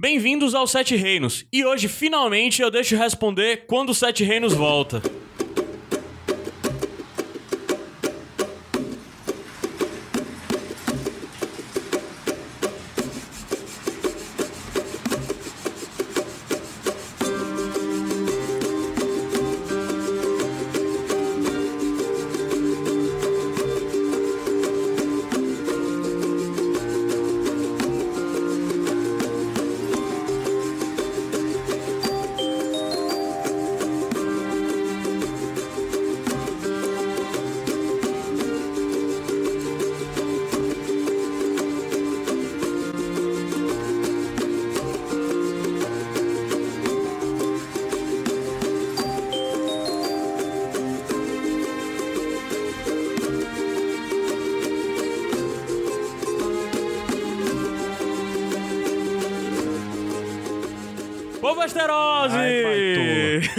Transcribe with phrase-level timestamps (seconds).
[0.00, 1.44] Bem-vindos ao Sete Reinos.
[1.52, 5.02] E hoje, finalmente, eu deixo responder quando o Sete Reinos volta.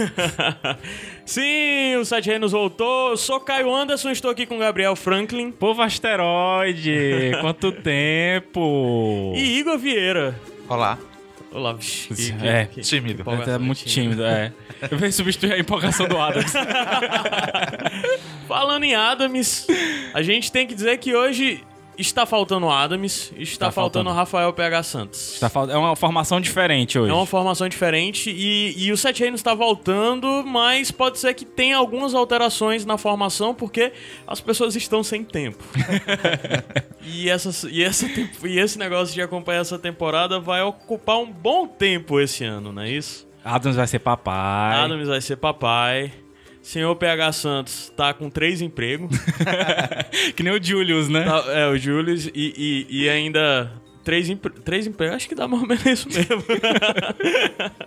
[1.24, 3.10] Sim, o Sete Reinos voltou.
[3.10, 9.32] Eu sou Caio Anderson, estou aqui com Gabriel Franklin Povo asteroide, quanto tempo!
[9.36, 10.34] e Igor Vieira.
[10.68, 10.98] Olá.
[11.50, 13.22] Olá, que- que- É, que- tímido.
[13.24, 14.52] que é muito tímido, é.
[14.90, 16.52] Eu venho substituir a empolgação do Adams.
[18.48, 19.66] Falando em Adams,
[20.14, 21.62] a gente tem que dizer que hoje
[21.98, 24.16] está faltando Adams, está Tá faltando faltando.
[24.16, 25.38] Rafael PH Santos.
[25.38, 27.10] Tá fal- É uma formação diferente hoje.
[27.10, 31.44] É uma formação diferente e, e o Sete Reinos está voltando, mas pode ser que
[31.44, 33.92] tenha algumas alterações na formação porque
[34.26, 35.62] as pessoas estão sem tempo.
[37.02, 41.30] e, essas, e, essa, tempo- e esse negócio de acompanhar essa temporada vai ocupar um
[41.30, 43.26] bom tempo esse ano, não é isso?
[43.44, 44.76] Adams vai ser papai.
[44.84, 46.12] Adams vai ser papai.
[46.62, 49.10] Senhor PH Santos tá com três empregos.
[50.36, 51.24] que nem o Julius, né?
[51.24, 53.72] Tá- é, o Julius e, e, e ainda
[54.04, 55.16] três, empre- três empregos.
[55.16, 56.44] Acho que dá mais ou menos isso mesmo.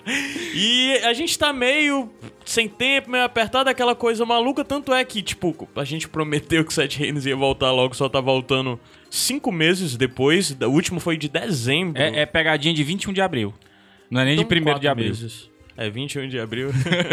[0.54, 2.10] e a gente tá meio
[2.44, 4.64] sem tempo, meio apertado, aquela coisa maluca.
[4.64, 8.20] Tanto é que, tipo, a gente prometeu que Sete Reinos ia voltar logo, só tá
[8.20, 10.52] voltando cinco meses depois.
[10.52, 12.02] O último foi de dezembro.
[12.02, 13.54] É, é pegadinha de 21 de abril.
[14.10, 15.08] Não é nem Então, de 1 de abril.
[15.08, 15.50] meses.
[15.78, 16.70] É, 21 de abril.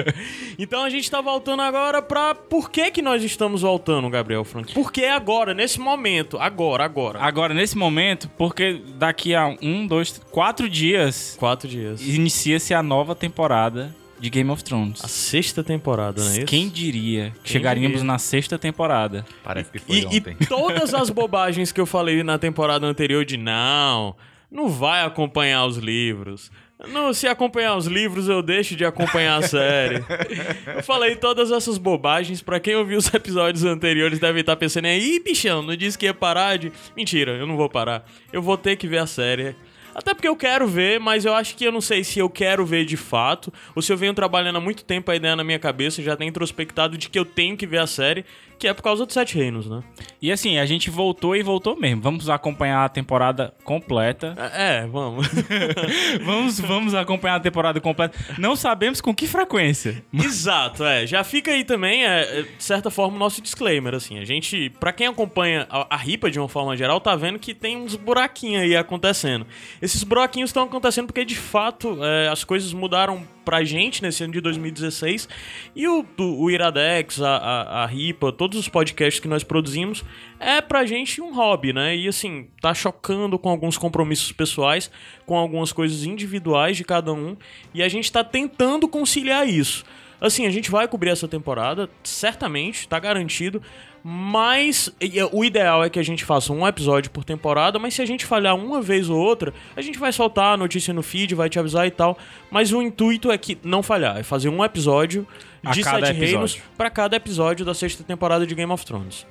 [0.58, 2.34] então a gente tá voltando agora pra.
[2.34, 4.72] Por que que nós estamos voltando, Gabriel Frank?
[4.72, 6.38] Por que agora, nesse momento?
[6.38, 7.20] Agora, agora.
[7.20, 12.00] Agora, nesse momento, porque daqui a um, dois, quatro dias Quatro dias.
[12.06, 15.04] inicia-se a nova temporada de Game of Thrones.
[15.04, 16.46] A sexta temporada, não é isso?
[16.46, 18.04] Quem diria que Quem chegaríamos diria?
[18.12, 19.24] na sexta temporada?
[19.42, 20.36] Parece que foi E, e ontem.
[20.48, 24.14] todas as bobagens que eu falei na temporada anterior de não,
[24.48, 26.52] não vai acompanhar os livros.
[26.88, 30.04] Não, se acompanhar os livros, eu deixo de acompanhar a série.
[30.76, 32.42] Eu falei todas essas bobagens.
[32.42, 36.14] Pra quem ouviu os episódios anteriores, deve estar pensando aí, bichão, não disse que ia
[36.14, 36.72] parar de.
[36.96, 38.04] Mentira, eu não vou parar.
[38.32, 39.54] Eu vou ter que ver a série.
[39.94, 42.64] Até porque eu quero ver, mas eu acho que eu não sei se eu quero
[42.64, 45.58] ver de fato, ou se eu venho trabalhando há muito tempo a ideia na minha
[45.58, 48.24] cabeça, já tenho introspectado de que eu tenho que ver a série,
[48.62, 49.82] que é por causa dos Sete Reinos, né?
[50.20, 52.00] E assim, a gente voltou e voltou mesmo.
[52.00, 54.36] Vamos acompanhar a temporada completa.
[54.38, 55.26] É, é, vamos.
[56.24, 58.16] vamos, vamos acompanhar a temporada completa.
[58.38, 60.04] Não sabemos com que frequência.
[60.14, 61.04] Exato, é.
[61.08, 64.20] Já fica aí também, é, é, de certa forma, o nosso disclaimer, assim.
[64.20, 67.54] A gente, pra quem acompanha a, a RIPA de uma forma geral, tá vendo que
[67.54, 69.44] tem uns buraquinhos aí acontecendo.
[69.82, 74.32] Esses buraquinhos estão acontecendo porque, de fato, é, as coisas mudaram pra gente nesse ano
[74.32, 75.28] de 2016.
[75.74, 80.04] E o, o, Iradex, a, a, a RIPA, todos os podcasts que nós produzimos,
[80.38, 81.96] é pra gente um hobby, né?
[81.96, 84.90] E assim, tá chocando com alguns compromissos pessoais,
[85.26, 87.36] com algumas coisas individuais de cada um.
[87.74, 89.84] E a gente tá tentando conciliar isso.
[90.22, 93.60] Assim, a gente vai cobrir essa temporada, certamente, tá garantido.
[94.04, 94.92] Mas
[95.30, 98.26] o ideal é que a gente faça um episódio por temporada, mas se a gente
[98.26, 101.58] falhar uma vez ou outra, a gente vai soltar a notícia no feed, vai te
[101.58, 102.18] avisar e tal.
[102.50, 105.26] Mas o intuito é que não falhar, é fazer um episódio
[105.64, 106.72] A de cada Sete Reinos episódio.
[106.76, 109.24] pra cada episódio da sexta temporada de Game of Thrones.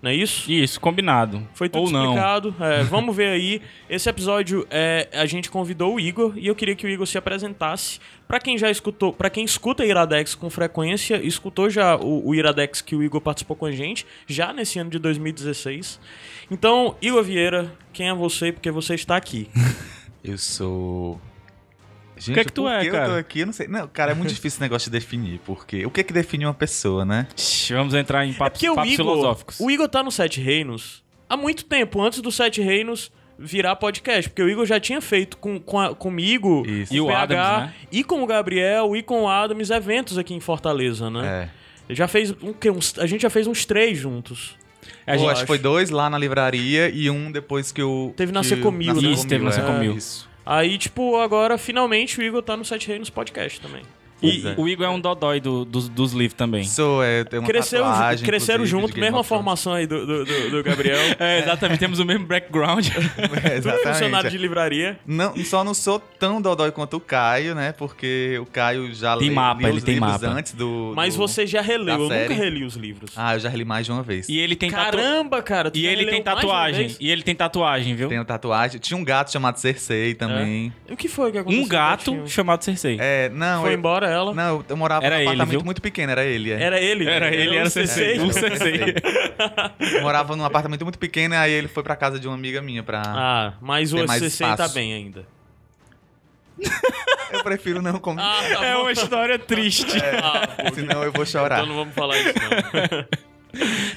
[0.00, 0.50] Não é isso?
[0.50, 1.46] Isso, combinado.
[1.54, 2.04] Foi tudo Ou não.
[2.04, 2.54] explicado.
[2.60, 3.60] É, vamos ver aí.
[3.90, 7.18] Esse episódio é, a gente convidou o Igor e eu queria que o Igor se
[7.18, 7.98] apresentasse.
[8.26, 12.80] Pra quem já escutou, para quem escuta Iradex com frequência, escutou já o, o Iradex
[12.80, 15.98] que o Igor participou com a gente, já nesse ano de 2016.
[16.50, 18.52] Então, Igor Vieira, quem é você?
[18.52, 19.48] Porque você está aqui.
[20.22, 21.20] Eu sou.
[22.20, 23.04] Gente, que é que tu é, que cara?
[23.06, 23.68] Eu tô aqui, eu não sei.
[23.68, 26.44] Não, cara, é muito difícil esse negócio de definir, porque o que é que define
[26.46, 27.26] uma pessoa, né?
[27.70, 29.60] Vamos entrar em É papos, o papos Igor, filosóficos.
[29.60, 34.28] o Igor tá no Sete Reinos há muito tempo, antes do Sete Reinos virar podcast,
[34.30, 36.92] porque o Igor já tinha feito com, com a- comigo, Isso.
[36.92, 37.74] E o PH, Adams, né?
[37.92, 41.50] e com o Gabriel, e com o Adams, eventos aqui em Fortaleza, né?
[41.88, 41.94] É.
[41.94, 42.68] Já fez um, quê?
[42.70, 44.56] Uns- a gente já fez uns três juntos.
[45.06, 48.12] A Pô, gente- acho que foi dois lá na livraria e um depois que eu.
[48.16, 49.08] Teve na que- Secomil, na né?
[49.08, 49.96] Isso, teve na é, Secomil.
[49.96, 50.27] Isso.
[50.50, 53.82] Aí, tipo, agora finalmente o Igor tá no Sete Reinos Podcast também.
[54.22, 54.54] E é.
[54.56, 56.64] o Igor é um dodói do, dos, dos livros também.
[56.64, 60.62] Sou, é, tem uma Cresceu, tatuagem, cresceram junto, mesma formação aí do, do, do- do
[60.62, 60.98] Gabriel.
[61.18, 62.88] É, exatamente, temos o mesmo background.
[62.98, 63.88] É, Tudo exatamente.
[63.88, 64.98] funcionário de livraria.
[65.06, 67.72] Não, só não sou tão dodói quanto o Caio, né?
[67.72, 70.26] Porque o Caio já Tem le- mapa, lia ele os tem livros mapa.
[70.28, 70.92] antes do...
[70.96, 72.34] Mas do- você já releu, eu da nunca série.
[72.34, 73.12] reli os livros.
[73.16, 74.28] Ah, eu já reli mais de uma vez.
[74.28, 75.00] E ele tem tatuagem.
[75.00, 75.70] Caramba, cara.
[75.70, 76.96] tu E ele tem tatuagem.
[77.00, 78.08] E ele tem tatuagem, viu?
[78.08, 78.80] Tenho tatuagem.
[78.80, 80.72] Tinha um gato chamado Cersei também.
[80.90, 81.64] O que foi que aconteceu?
[81.64, 82.96] Um gato chamado Cersei.
[83.00, 84.34] É, não, Foi eu, embora ela?
[84.34, 85.64] não, eu morava Era num ele, apartamento viu?
[85.64, 86.50] muito pequeno, era ele.
[86.52, 86.62] É.
[86.62, 87.08] Era ele?
[87.08, 88.18] Era ele, era o Cersei.
[88.18, 88.28] O.
[89.96, 92.82] Eu morava num apartamento muito pequeno, aí ele foi pra casa de uma amiga minha
[92.82, 93.02] pra...
[93.06, 95.26] Ah, mas o mais CC tá bem ainda.
[97.30, 99.98] Eu prefiro não comentar, Ah, tá É uma história triste.
[100.22, 101.56] Ah, pô, senão eu vou chorar.
[101.58, 103.18] então não vamos falar isso, não.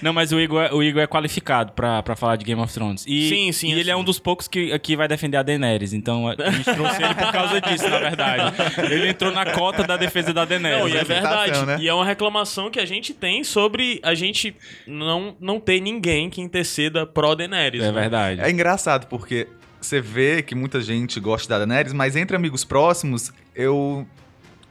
[0.02, 2.74] Não, mas o Igor, é- o Igor é qualificado pra, pra falar de Game of
[2.74, 3.06] Thrones.
[3.08, 5.94] E, Sim, sim, E ele é um dos poucos que, que vai defender a Daenerys.
[5.94, 8.54] Então a gente trouxe ele por causa disso, na verdade.
[8.92, 10.80] Ele entrou na cota da defesa da Daenerys.
[10.80, 11.66] Não, e é representação, verdade.
[11.66, 11.78] né?
[11.82, 14.56] E é uma reclamação que a gente tem sobre a gente
[14.88, 17.82] não, não ter ninguém que interceda pró-Daenerys.
[17.84, 18.02] É né?
[18.02, 18.42] verdade.
[18.42, 19.48] É engraçado, porque
[19.80, 24.08] você vê que muita gente gosta da Daenerys, mas entre amigos próximos, eu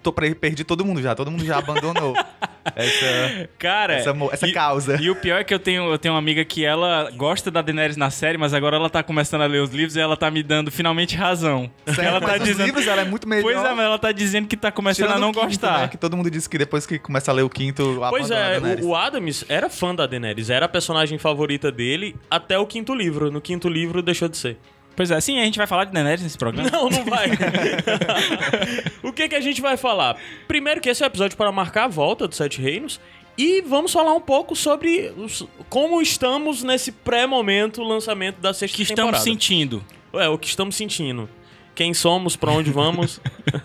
[0.02, 1.14] tô perdi todo mundo já.
[1.14, 2.14] Todo mundo já abandonou
[2.76, 4.96] essa, Cara, essa, essa e- causa.
[5.00, 7.62] E o pior é que eu tenho, eu tenho uma amiga que ela gosta da
[7.62, 10.30] Daenerys na série, mas agora ela tá começando a ler os livros e ela tá
[10.30, 11.70] me dando finalmente razão.
[11.86, 12.66] Sério, ela tá dizendo.
[12.66, 13.42] livros ela é muito melhor.
[13.42, 15.80] Pois é, mas ela tá dizendo que tá começando Tirando a não o quinto, gostar.
[15.80, 18.60] né, que todo mundo diz que depois que começa a ler o quinto, Pois é,
[18.60, 18.84] Daenerys.
[18.84, 22.94] o, o Adams era fã da Daenerys, era a personagem favorita dele até o quinto
[22.94, 23.30] livro.
[23.30, 24.58] No quinto livro deixou de ser.
[24.96, 26.68] Pois é, sim, a gente vai falar de Daenerys nesse programa.
[26.70, 27.28] Não, não vai.
[29.02, 30.16] o que que a gente vai falar?
[30.46, 33.00] Primeiro que esse é o episódio para marcar a volta dos Sete Reinos.
[33.38, 38.82] E vamos falar um pouco sobre os- como estamos nesse pré-momento lançamento da sexta que
[38.82, 39.24] estamos temporada.
[39.24, 39.82] sentindo.
[40.12, 41.28] É, o que estamos sentindo.
[41.74, 43.20] Quem somos, pra onde vamos.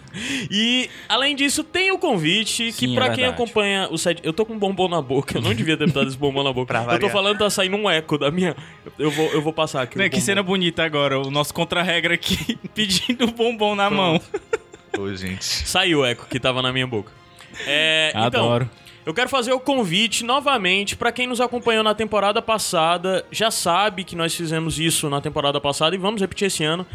[0.49, 4.21] e, além disso, tem o convite que, Sim, é pra quem acompanha o set.
[4.23, 6.53] Eu tô com um bombom na boca, eu não devia ter botado esse bombom na
[6.53, 6.81] boca.
[6.83, 8.55] Pra eu tô falando, tá saindo um eco da minha.
[8.97, 9.97] Eu vou, eu vou passar aqui.
[9.97, 14.21] Né, o que cena bonita agora, o nosso contra-regra aqui pedindo o bombom na mão.
[14.97, 15.43] Ô, gente.
[15.43, 17.11] Saiu o eco que tava na minha boca.
[17.67, 18.65] É, Adoro.
[18.65, 23.51] Então, eu quero fazer o convite novamente pra quem nos acompanhou na temporada passada, já
[23.51, 26.87] sabe que nós fizemos isso na temporada passada e vamos repetir esse ano.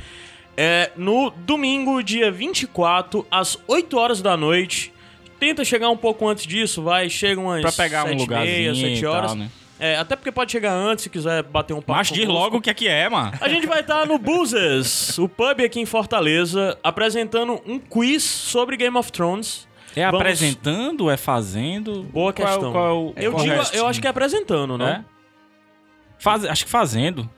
[0.56, 4.92] É, no domingo, dia 24, às 8 horas da noite.
[5.38, 8.74] Tenta chegar um pouco antes disso, vai, chega umas Pra pegar um 7 meia, lugarzinho
[8.76, 9.26] 7 e horas.
[9.30, 9.50] tal, né?
[9.78, 11.92] É, até porque pode chegar antes se quiser bater um papo.
[11.98, 13.32] Mas diz logo o que é que é, mano.
[13.40, 18.76] A gente vai estar no Buzzes, o pub aqui em Fortaleza, apresentando um quiz sobre
[18.76, 19.66] Game of Thrones.
[19.96, 22.02] É Vamos- apresentando, é fazendo?
[22.02, 22.72] Boa Qual é questão.
[22.72, 23.74] Qual é o, eu, qual é o digo, resto?
[23.76, 24.86] eu acho que é apresentando, não?
[24.86, 25.02] É?
[26.18, 27.28] Faz, acho que fazendo.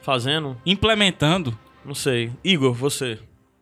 [0.00, 0.56] Fazendo?
[0.64, 1.56] Implementando.
[1.84, 2.32] Não sei.
[2.44, 3.18] Igor, você.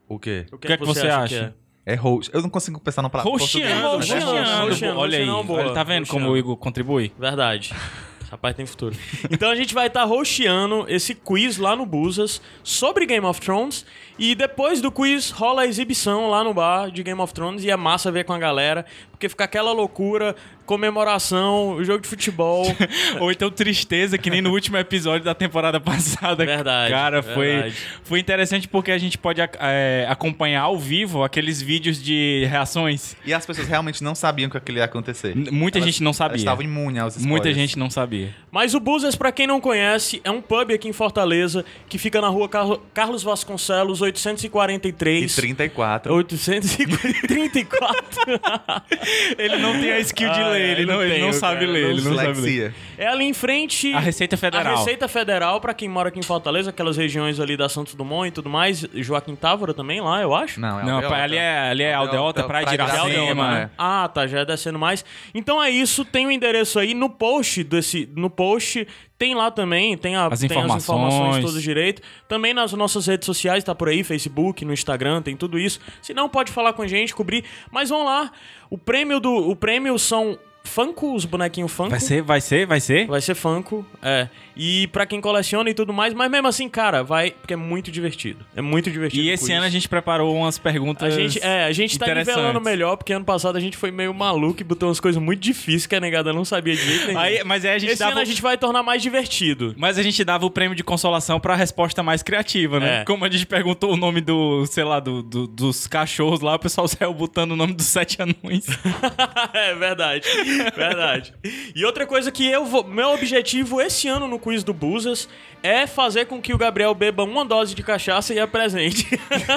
[0.08, 0.46] O quê?
[0.52, 1.54] O que é que você acha?
[1.84, 2.30] É host.
[2.34, 3.88] Eu não consigo pensar na palavra É, roxeando.
[3.96, 5.60] roxeando, Olha aí, é boa.
[5.60, 7.12] olha, tá vendo como o Igor contribui?
[7.18, 7.72] Verdade.
[8.30, 8.94] Rapaz tem futuro.
[9.30, 13.86] Então a gente vai estar roxeando esse quiz lá no Busas sobre Game of Thrones.
[14.18, 17.64] E depois do quiz rola a exibição lá no bar de Game of Thrones.
[17.64, 18.84] E é massa ver com a galera.
[19.18, 22.64] Porque fica aquela loucura, comemoração, jogo de futebol.
[23.18, 26.46] Ou então tristeza, que nem no último episódio da temporada passada.
[26.46, 27.74] Verdade, Cara, foi, verdade.
[28.04, 33.16] foi interessante porque a gente pode é, acompanhar ao vivo aqueles vídeos de reações.
[33.26, 35.36] E as pessoas realmente não sabiam que aquilo ia acontecer.
[35.36, 36.36] N- Muita Elas- gente não sabia.
[36.36, 37.28] estavam imunes aos spoilers.
[37.28, 38.32] Muita gente não sabia.
[38.52, 42.20] Mas o Busas, pra quem não conhece, é um pub aqui em Fortaleza que fica
[42.20, 45.32] na rua Carlo- Carlos Vasconcelos, 843.
[45.32, 46.14] E 34.
[46.14, 48.28] 834.
[49.38, 51.60] Ele não tem a skill de Ah, ler, ele não não, ele tenho, não sabe
[51.60, 52.74] cara, ler, não ele não sabe ler.
[52.96, 53.92] É ali em frente.
[53.94, 54.74] A Receita Federal.
[54.74, 58.28] A Receita Federal, pra quem mora aqui em Fortaleza, aquelas regiões ali da Santos Dumont
[58.28, 58.84] e tudo mais.
[58.94, 60.60] Joaquim Távora também lá, eu acho.
[60.60, 61.14] Não, é Não, Aldeota.
[61.16, 63.58] ali é, ali é Aldeota, Praia de Praia de Iracema.
[63.58, 63.70] É.
[63.78, 65.04] Ah, tá, já é descendo mais.
[65.34, 68.86] Então é isso, tem o endereço aí no post desse, no post
[69.18, 71.44] tem lá também, tem, a, As tem as informações informações.
[71.44, 72.00] todas direito.
[72.28, 75.80] Também nas nossas redes sociais, tá por aí, Facebook, no Instagram, tem tudo isso.
[76.00, 77.44] Se não, pode falar com a gente, cobrir.
[77.70, 78.30] Mas vamos lá,
[78.70, 81.90] o prêmio do, o prêmio são Funko, os bonequinhos Funko.
[81.90, 83.06] Vai ser, vai ser, vai ser?
[83.06, 84.28] Vai ser Funko, é.
[84.56, 87.90] E pra quem coleciona e tudo mais, mas mesmo assim, cara, vai, porque é muito
[87.92, 88.44] divertido.
[88.56, 89.22] É muito divertido.
[89.22, 92.60] E esse ano a gente preparou umas perguntas A gente, é, a gente tá nivelando
[92.60, 95.86] melhor, porque ano passado a gente foi meio maluco e botou umas coisas muito difíceis
[95.86, 97.18] que a negada não sabia de jeito nenhum.
[97.18, 98.12] Aí, mas aí a gente Esse dava...
[98.12, 99.74] ano a gente vai tornar mais divertido.
[99.78, 103.02] Mas a gente dava o prêmio de consolação pra resposta mais criativa, né?
[103.02, 103.04] É.
[103.04, 106.58] Como a gente perguntou o nome do, sei lá, do, do- dos cachorros lá, o
[106.58, 108.66] pessoal saiu botando o nome dos sete anões.
[109.54, 110.26] é verdade.
[110.74, 111.34] Verdade.
[111.74, 112.84] E outra coisa que eu vou.
[112.84, 115.28] Meu objetivo esse ano no quiz do Buzas
[115.62, 119.08] é fazer com que o Gabriel beba uma dose de cachaça e apresente.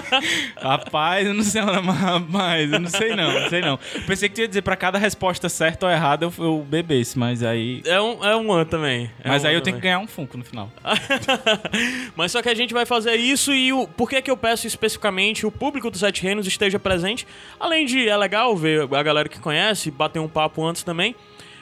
[0.58, 3.80] Rapaz, eu não sei, rapaz, eu não sei não, não sei não.
[4.08, 7.44] Pensei que tu ia dizer pra cada resposta certa ou errada eu, eu bebesse, mas
[7.44, 7.82] aí.
[7.86, 9.12] É um, é um ano também.
[9.24, 9.94] É mas um aí eu tenho que também.
[9.96, 10.72] ganhar um Funko no final.
[12.16, 14.68] Mas só que a gente vai fazer isso e o por que que eu peço
[14.68, 17.28] especificamente o público dos Sete Reinos esteja presente,
[17.60, 21.16] além de é legal ver a galera que conhece, bater um papo antes também,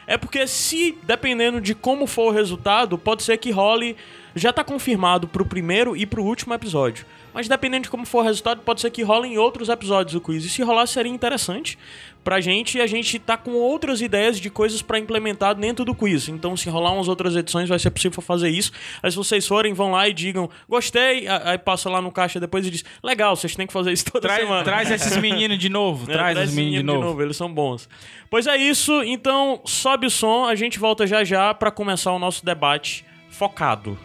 [0.08, 3.96] é porque se dependendo de como for o resultado, pode ser que role
[4.36, 7.06] já tá confirmado pro primeiro e pro último episódio.
[7.40, 10.20] Mas dependendo de como for o resultado, pode ser que role em outros episódios do
[10.20, 10.44] quiz.
[10.44, 11.78] E se rolar, seria interessante
[12.22, 15.96] pra gente e a gente tá com outras ideias de coisas pra implementar dentro do
[15.96, 16.28] quiz.
[16.28, 18.74] Então, se rolar umas outras edições, vai ser possível fazer isso.
[19.02, 21.30] Aí, se vocês forem, vão lá e digam, gostei.
[21.30, 24.28] Aí passa lá no caixa depois e diz, legal, vocês têm que fazer isso toda
[24.28, 24.64] Traz, semana.
[24.66, 27.22] traz esses meninos de novo, É, traz, os esse meninos de menino novo.
[27.22, 27.88] eles são bons.
[28.30, 32.20] Pois é isso, então sobe o som, a gente volta já já pra começar o
[32.20, 33.98] nosso debate focado.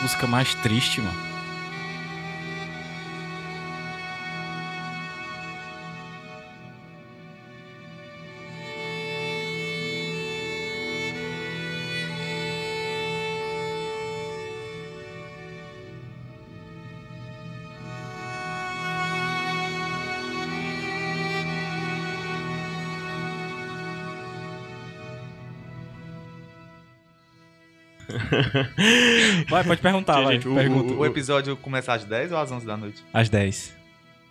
[0.00, 1.27] Música mais triste, mano.
[29.48, 30.34] Vai, pode perguntar, Sim, vai.
[30.34, 30.92] gente, o- Pergunta.
[30.94, 33.02] O, o episódio começar às 10 ou às 11 da noite?
[33.12, 33.76] Às 10.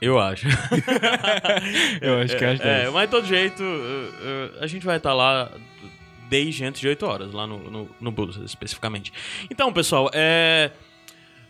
[0.02, 0.48] Eu acho.
[2.02, 2.88] Eu acho que é às 10.
[2.88, 5.52] É, mas de todo jeito, uh, uh, a gente vai estar lá
[6.30, 9.12] desde antes de 8 horas, lá no, no, no Búzios, especificamente.
[9.50, 10.72] Então, pessoal, é.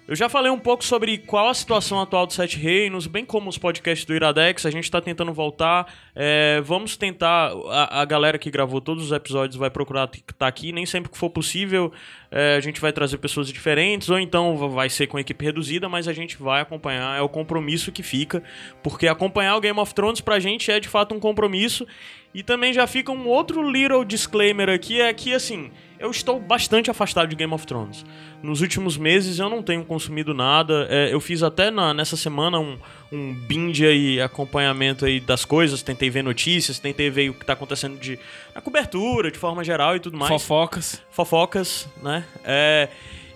[0.07, 3.49] Eu já falei um pouco sobre qual a situação atual do Sete Reinos, bem como
[3.49, 5.93] os podcasts do Iradex, a gente está tentando voltar.
[6.15, 7.51] é, vamos tentar.
[7.67, 10.71] A, a galera que gravou todos os episódios vai procurar estar aqui.
[10.71, 11.91] Nem sempre que for possível,
[12.31, 16.07] é, a gente vai trazer pessoas diferentes, ou então vai ser com equipe reduzida, mas
[16.07, 17.17] a gente vai acompanhar.
[17.17, 18.41] É o compromisso que fica.
[18.81, 21.85] Porque acompanhar o Game of Thrones pra gente é de fato um compromisso.
[22.33, 25.69] E também já fica um outro little disclaimer aqui: é que assim.
[25.99, 28.05] Eu estou bastante afastado de Game of Thrones.
[28.43, 30.87] Nos últimos meses eu não tenho consumido nada.
[30.91, 32.77] É, eu fiz até na- nessa semana um,
[33.11, 35.81] um binge aí, acompanhamento aí das coisas.
[35.81, 38.19] Tentei ver notícias, tentei ver o que está acontecendo de,
[38.53, 41.01] na cobertura, de forma geral e tudo mais Fofocas.
[41.09, 42.23] fofocas, né?
[42.43, 42.89] É,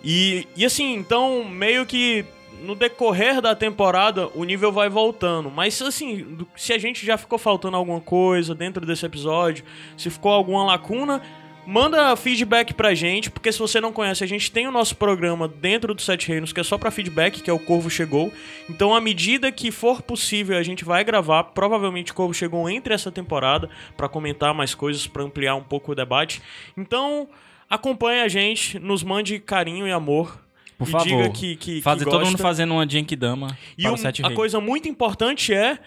[0.03, 2.23] e, e assim, então, meio que
[2.63, 5.49] no decorrer da temporada o nível vai voltando.
[5.49, 9.65] Mas assim, se a gente já ficou faltando alguma coisa dentro desse episódio,
[9.97, 11.23] se ficou alguma lacuna.
[11.65, 15.47] Manda feedback pra gente, porque se você não conhece, a gente tem o nosso programa
[15.47, 18.33] dentro do Sete Reinos, que é só pra feedback, que é o Corvo Chegou.
[18.67, 21.43] Então, à medida que for possível, a gente vai gravar.
[21.45, 25.91] Provavelmente o Corvo Chegou entre essa temporada pra comentar mais coisas, pra ampliar um pouco
[25.91, 26.41] o debate.
[26.75, 27.29] Então,
[27.69, 30.39] acompanhe a gente, nos mande carinho e amor.
[30.79, 31.07] Por e favor.
[31.07, 34.23] diga que, que, que Fazer todo mundo fazendo uma Genkidama E para um- o Sete
[34.23, 34.35] a Reis.
[34.35, 35.77] coisa muito importante é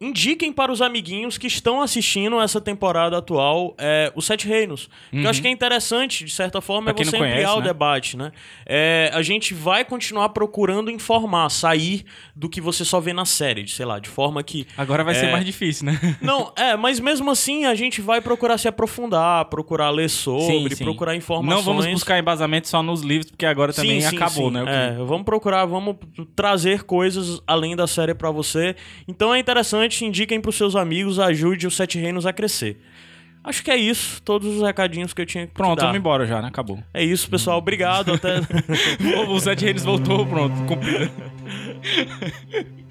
[0.00, 4.88] indiquem para os amiguinhos que estão assistindo essa temporada atual é, os Sete Reinos.
[5.10, 6.94] Que eu acho que é interessante, de certa forma, Uhum.
[6.94, 7.64] Pra é você conhece, ampliar o né?
[7.66, 8.32] debate, né?
[8.66, 13.62] É, a gente vai continuar procurando informar, sair do que você só vê na série,
[13.62, 15.32] de, sei lá, de forma que Agora vai ser É.
[15.32, 15.98] mais difícil, né?
[16.20, 20.76] não, é, mas mesmo assim a gente vai procurar se aprofundar, procurar ler sobre, Sim,
[20.76, 20.84] sim.
[20.84, 21.54] procurar informações.
[21.56, 24.62] Não vamos buscar embasamento só nos livros, porque agora também Sim, acabou, né?
[24.62, 25.96] o que- É, vamos procurar, vamos
[26.34, 28.74] trazer coisas além da série pra você.
[29.08, 32.80] Então é interessante, indiquem pros seus amigos, ajude os Sete Reinos a crescer.
[33.42, 36.40] Acho que é isso, todos os recadinhos que eu tinha que Pronto, vamos embora já,
[36.40, 36.48] né?
[36.48, 36.82] Acabou.
[36.94, 37.58] É isso, pessoal.
[37.58, 38.14] Obrigado.
[38.14, 38.40] Até.
[39.28, 41.10] o Sete Reinos voltou, pronto, cumprido.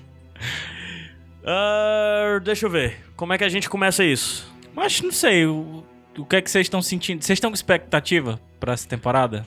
[1.45, 2.97] Ah, deixa eu ver.
[3.15, 4.49] Como é que a gente começa isso?
[4.73, 5.83] Mas não sei, o,
[6.17, 7.21] o que é que vocês estão sentindo?
[7.23, 9.45] Vocês estão com expectativa pra essa temporada?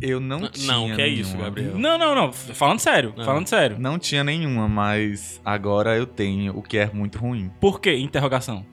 [0.00, 0.72] Eu não N- tinha.
[0.72, 1.36] não, que é isso.
[1.36, 1.78] Gabriel.
[1.78, 2.32] Não, não, não.
[2.32, 3.24] Falando sério, Não.
[3.24, 3.76] falando sério.
[3.78, 7.50] Não tinha nenhuma, mas agora eu tenho, o que é muito ruim.
[7.60, 7.94] Por quê?
[7.96, 8.66] Interrogação.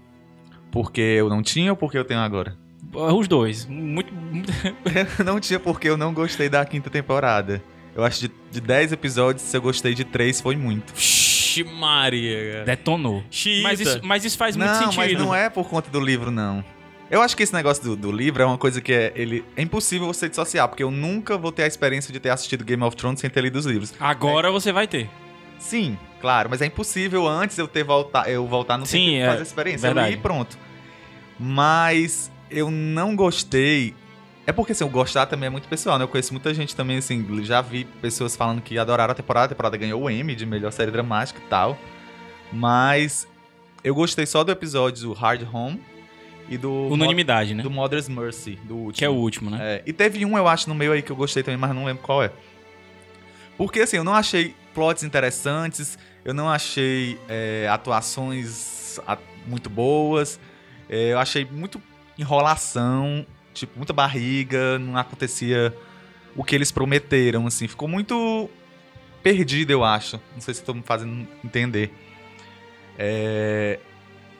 [0.71, 2.55] Porque eu não tinha ou porque eu tenho agora?
[2.93, 3.65] Os dois.
[3.67, 4.11] Muito.
[4.13, 4.51] muito-
[5.23, 7.61] não tinha porque eu não gostei da quinta temporada.
[7.95, 10.93] Eu acho de, de 10 episódios, se eu gostei de 3, foi muito.
[10.95, 12.51] Vixe, Maria.
[12.53, 12.65] cara.
[12.65, 13.23] Detonou.
[13.63, 14.95] Mas isso, mas isso faz muito não, sentido.
[14.97, 16.63] mas não é por conta do livro, não.
[17.09, 19.63] Eu acho que esse negócio do, do livro é uma coisa que é, ele, é
[19.63, 22.95] impossível você dissociar, porque eu nunca vou ter a experiência de ter assistido Game of
[22.95, 23.93] Thrones sem ter lido os livros.
[23.99, 25.09] Agora você vai ter.
[25.57, 29.25] Sim, claro, mas é impossível antes eu ter voltar, eu voltar no Sim, tempo é,
[29.25, 29.87] fazer essa experiência.
[29.87, 30.13] Eu verdade.
[30.13, 30.57] li e pronto.
[31.39, 33.95] Mas eu não gostei.
[34.45, 36.03] É porque assim, o gostar também é muito pessoal, né?
[36.03, 39.49] Eu conheço muita gente também, assim, já vi pessoas falando que adoraram a temporada, a
[39.49, 41.77] temporada ganhou o Emmy de melhor série dramática e tal.
[42.53, 43.27] Mas
[43.83, 45.79] eu gostei só do episódio Hard Home
[46.49, 46.87] e do...
[46.87, 47.63] Unanimidade, né?
[47.63, 48.93] Do Mother's Mercy, do último.
[48.93, 49.57] Que é o último, né?
[49.61, 51.85] É, e teve um, eu acho, no meio aí que eu gostei também, mas não
[51.85, 52.31] lembro qual é.
[53.57, 58.99] Porque, assim, eu não achei plots interessantes, eu não achei é, atuações
[59.45, 60.39] muito boas,
[60.89, 61.81] é, eu achei muito
[62.17, 65.75] enrolação, tipo, muita barriga, não acontecia
[66.35, 67.67] o que eles prometeram, assim.
[67.67, 68.49] Ficou muito
[69.21, 70.19] perdido, eu acho.
[70.33, 71.93] Não sei se estou me fazendo entender.
[72.97, 73.79] É,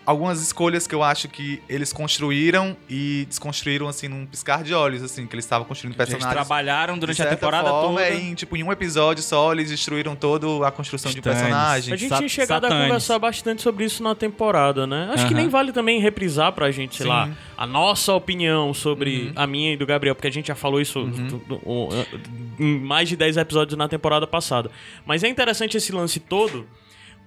[0.09, 5.03] algumas escolhas que eu acho que eles construíram e desconstruíram, assim, num piscar de olhos,
[5.03, 6.33] assim, que eles estavam construindo Eles personagens.
[6.33, 8.09] trabalharam durante de a temporada forma, toda.
[8.15, 11.41] Em, tipo, em um episódio só, eles destruíram toda a construção de um Stannis.
[11.41, 11.93] personagem.
[11.93, 15.11] A gente Sat- tinha chegado a conversar bastante sobre isso na temporada, né?
[15.13, 17.09] Acho que nem vale também reprisar pra gente, sei Sim.
[17.11, 20.81] lá, a nossa opinião sobre a minha e do Gabriel, porque a gente já falou
[20.81, 20.99] isso
[21.63, 21.89] o-
[22.59, 24.71] em mais de 10 episódios na temporada passada.
[25.05, 26.65] Mas é interessante esse lance todo,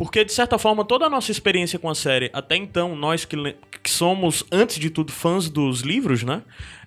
[0.02, 3.37] porque de certa forma toda a nossa experiência com a série, até então, nós que,
[3.80, 6.42] que somos, antes de tudo, fãs dos livros, né?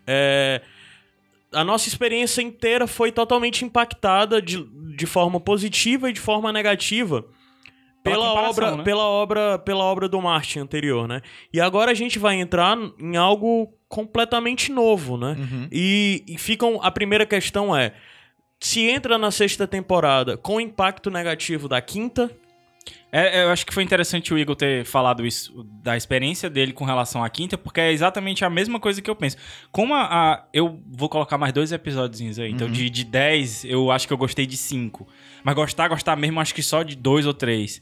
[0.05, 0.61] É,
[1.53, 4.61] a nossa experiência inteira foi totalmente impactada de,
[4.97, 7.25] de forma positiva e de forma negativa
[8.03, 8.83] Pela pela obra, né?
[8.83, 11.21] pela obra, pela obra do Martin anterior, né?
[11.53, 15.37] E agora a gente vai entrar em algo completamente novo, né?
[15.39, 15.69] Uhum.
[15.71, 17.93] E, e ficam a primeira questão é
[18.59, 22.29] se entra na sexta temporada com impacto negativo da quinta,
[23.17, 26.83] É, eu acho que foi interessante o Igor ter falado isso, da experiência dele com
[26.83, 29.37] relação à quinta, porque é exatamente a mesma coisa que eu penso.
[29.71, 30.01] Como a.
[30.03, 32.51] a- eu vou colocar mais dois episódios aí.
[32.51, 35.07] Então, de, de 10, eu acho que eu gostei de 5.
[35.43, 37.79] Mas gostar, gostar mesmo, acho que só de dois ou três.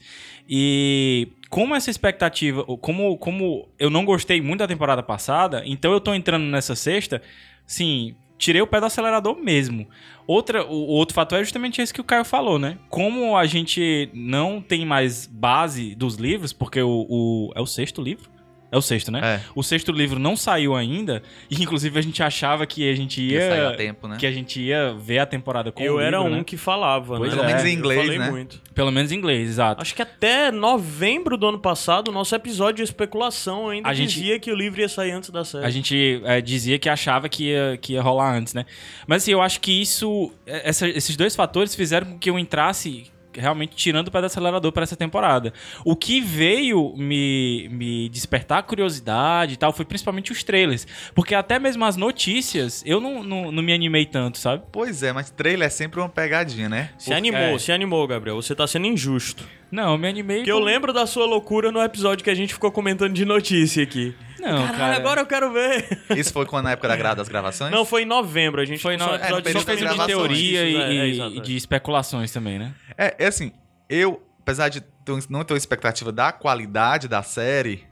[0.48, 2.64] E como essa expectativa.
[2.78, 7.20] Como, como eu não gostei muito da temporada passada, então eu tô entrando nessa sexta,
[7.66, 8.14] sim.
[8.36, 9.88] Tirei o pé do acelerador mesmo.
[10.26, 12.78] Outra, o, outro fator é justamente esse que o Caio falou, né?
[12.88, 18.00] Como a gente não tem mais base dos livros, porque o, o- é o sexto
[18.02, 18.30] livro?
[18.74, 19.20] É o sexto, né?
[19.22, 23.22] É, O sexto livro não saiu ainda, e inclusive a gente achava que a gente
[23.22, 23.76] ia sair a ia.
[23.76, 24.16] tempo, né?
[24.18, 26.44] Que a gente ia ver a temporada com eu o era livro, um né?
[26.44, 27.36] que falava, Pois né?
[27.36, 28.30] Pelo menos em Eu inglês, falei né?
[28.30, 28.60] muito.
[28.74, 29.80] Pelo menos em inglês, exato.
[29.80, 34.14] Acho que até novembro do ano passado, o nosso episódio de especulação ainda A gente-
[34.14, 35.64] dizia que o livro ia sair antes da série.
[35.64, 38.64] A gente é, dizia que achava que ia, que ia rolar antes, né?
[39.06, 40.32] Mas assim, eu acho que isso.
[40.46, 44.26] é, essa- esses dois fatores fizeram com que eu entrasse realmente tirando o pé do
[44.26, 45.52] acelerador para essa temporada.
[45.84, 50.86] O que veio me, me despertar curiosidade e tal foi principalmente os trailers.
[51.14, 54.62] Porque até mesmo as notícias eu não, não, não me animei tanto, sabe?
[54.72, 56.90] Pois é, mas trailer é sempre uma pegadinha, né?
[56.98, 57.58] Se animou, é.
[57.58, 58.36] se animou, Gabriel.
[58.36, 59.44] Você tá sendo injusto.
[59.70, 60.36] Não, eu me animei.
[60.38, 63.24] Porque eu com- lembro da sua loucura no episódio que a gente ficou comentando de
[63.24, 64.14] notícia aqui.
[64.44, 64.96] Não, Caralho, cara.
[64.96, 66.02] agora eu quero ver.
[66.16, 67.70] Isso foi quando na época da gra- das gravações?
[67.72, 68.60] Não, foi em novembro.
[68.60, 70.06] A gente Foi no, um é, episódio só de gravações.
[70.06, 71.40] teoria e, é, é, e é.
[71.40, 72.74] de especulações também, né?
[72.96, 73.52] É, é assim,
[73.88, 74.82] eu, apesar de
[75.28, 77.84] não ter uma expectativa da qualidade da série,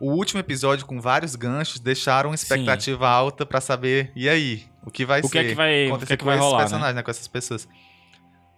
[0.00, 4.64] o último episódio com vários ganchos deixaram uma expectativa alta pra saber, e aí?
[4.84, 5.38] O que vai O que ser?
[5.38, 6.64] é que vai- o acontecer que é que com vai esses rolar, né?
[6.64, 7.02] personagens, né?
[7.02, 7.68] Com essas pessoas.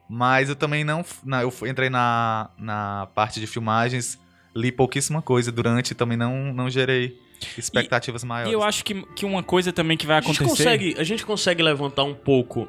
[0.08, 1.04] Mas eu também não.
[1.24, 4.18] na- eu entrei na, na parte de filmagens,
[4.54, 7.18] li pouquíssima coisa durante e também não, não gerei
[7.58, 8.50] expectativas maiores.
[8.50, 10.64] E eu acho que, que uma coisa também que vai A gente, acontecer.
[10.64, 12.68] consegue, a gente consegue levantar um pouco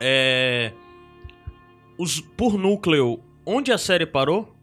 [0.00, 0.72] é,
[1.98, 4.54] os, por núcleo onde a série parou?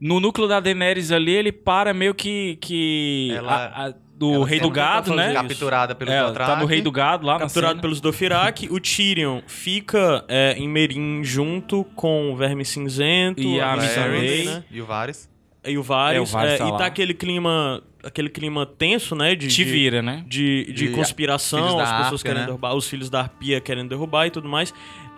[0.00, 2.58] No núcleo da Daenerys ali, ele para meio que.
[2.60, 5.32] que Ela- a- a- do ela Rei do sempre Gado, tá né?
[5.34, 6.50] Capturada pelo É, Dothraki.
[6.50, 8.66] tá no Rei do Gado lá Capturado pelos Dothraki.
[8.70, 14.44] o Tyrion fica é, em Meereen junto com o Verme Cinzento E a Missandei, Missandei.
[14.46, 14.64] né?
[14.70, 15.30] E o Varys.
[15.66, 16.18] E o Varys.
[16.18, 16.78] É, o Varys é, tá e lá.
[16.78, 19.34] tá aquele clima, aquele clima tenso, né?
[19.34, 20.24] De, Te vira, né?
[20.26, 22.46] de, de De conspiração, da as pessoas Arpia, querendo né?
[22.46, 24.72] derrubar, os filhos da Arpia querendo derrubar e tudo mais.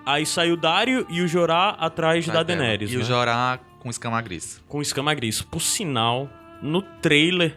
[0.06, 2.58] Aí sai o Dario e o Jorah atrás da Atrás dela.
[2.60, 3.02] Daenerys, E né?
[3.02, 4.62] o Jorah com escama gris.
[4.66, 5.42] com escama gris.
[5.42, 6.28] Por sinal,
[6.62, 7.54] no trailer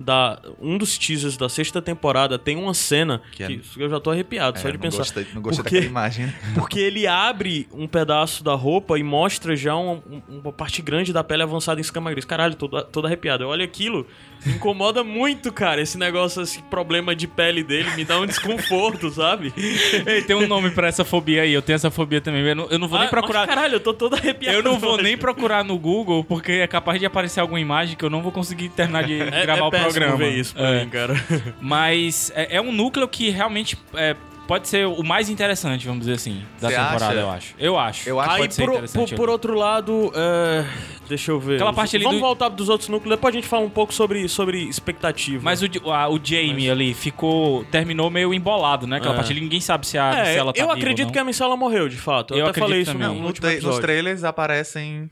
[0.00, 3.98] da um dos teasers da sexta temporada tem uma cena que, Que é- eu já
[3.98, 4.98] tô arrepiado só É, de não pensar.
[4.98, 6.32] Gostei, não gostei Porque- daquela imagem.
[6.54, 11.12] Porque ele abre um pedaço da roupa e mostra já uma, um- uma parte grande
[11.12, 12.24] da pele avançada em escama gris.
[12.24, 13.42] Caralho, todo, todo arrepiado.
[13.44, 14.06] Eu olho aquilo,
[14.46, 15.80] me incomoda muito, cara.
[15.80, 19.52] Esse negócio, esse problema de pele dele me dá um desconforto, sabe?
[20.06, 21.52] Ei, tem um nome pra essa fobia aí.
[21.52, 22.42] Eu tenho essa fobia também.
[22.46, 23.40] Eu não, eu não vou nem Ah, procurar.
[23.46, 24.56] Mas, caralho, eu tô todo arrepiado.
[24.56, 25.02] Eu não vou hoje.
[25.02, 28.30] nem procurar no Google, porque é capaz de aparecer alguma imagem que eu não vou
[28.32, 30.16] conseguir terminar de É, gravar é o péssimo programa.
[30.18, 30.84] ver isso pra É.
[30.84, 31.14] mim, cara.
[31.60, 34.14] Mas é, é um núcleo que realmente é,
[34.46, 37.14] pode ser o mais interessante, vamos dizer assim, da Você temporada, acha?
[37.20, 37.54] eu acho.
[37.58, 38.08] Eu acho.
[38.08, 40.64] Eu acho Aí, por, por, por outro lado, é,
[41.06, 41.56] deixa eu ver.
[41.56, 43.92] Aquela parte ali Vamos do- voltar dos outros núcleos, depois a gente fala um pouco
[43.92, 45.42] sobre, sobre expectativa.
[45.44, 47.62] Mas o, a- o Jamie Mas- ali ficou.
[47.64, 48.96] terminou meio embalado, né?
[48.96, 49.16] Aquela É.
[49.16, 51.12] parte ali, ninguém sabe se a, é, se ela tá eu viva acredito ou não.
[51.12, 52.32] que a Missala morreu, de fato.
[52.32, 53.06] Eu, Eu até falei isso também.
[53.06, 55.10] no, Não, no no último nos trailers aparecem.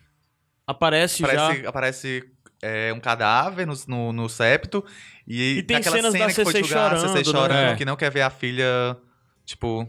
[0.67, 1.69] Aparece, Aparece, já.
[1.69, 2.25] aparece
[2.66, 4.85] é, um cadáver no, no, no septo.
[5.26, 7.76] E, E tem cenas cena da que foi Cersei divulgada, Cersei chorando, chorando, né?
[7.76, 8.96] que não quer ver a filha,
[9.44, 9.88] tipo,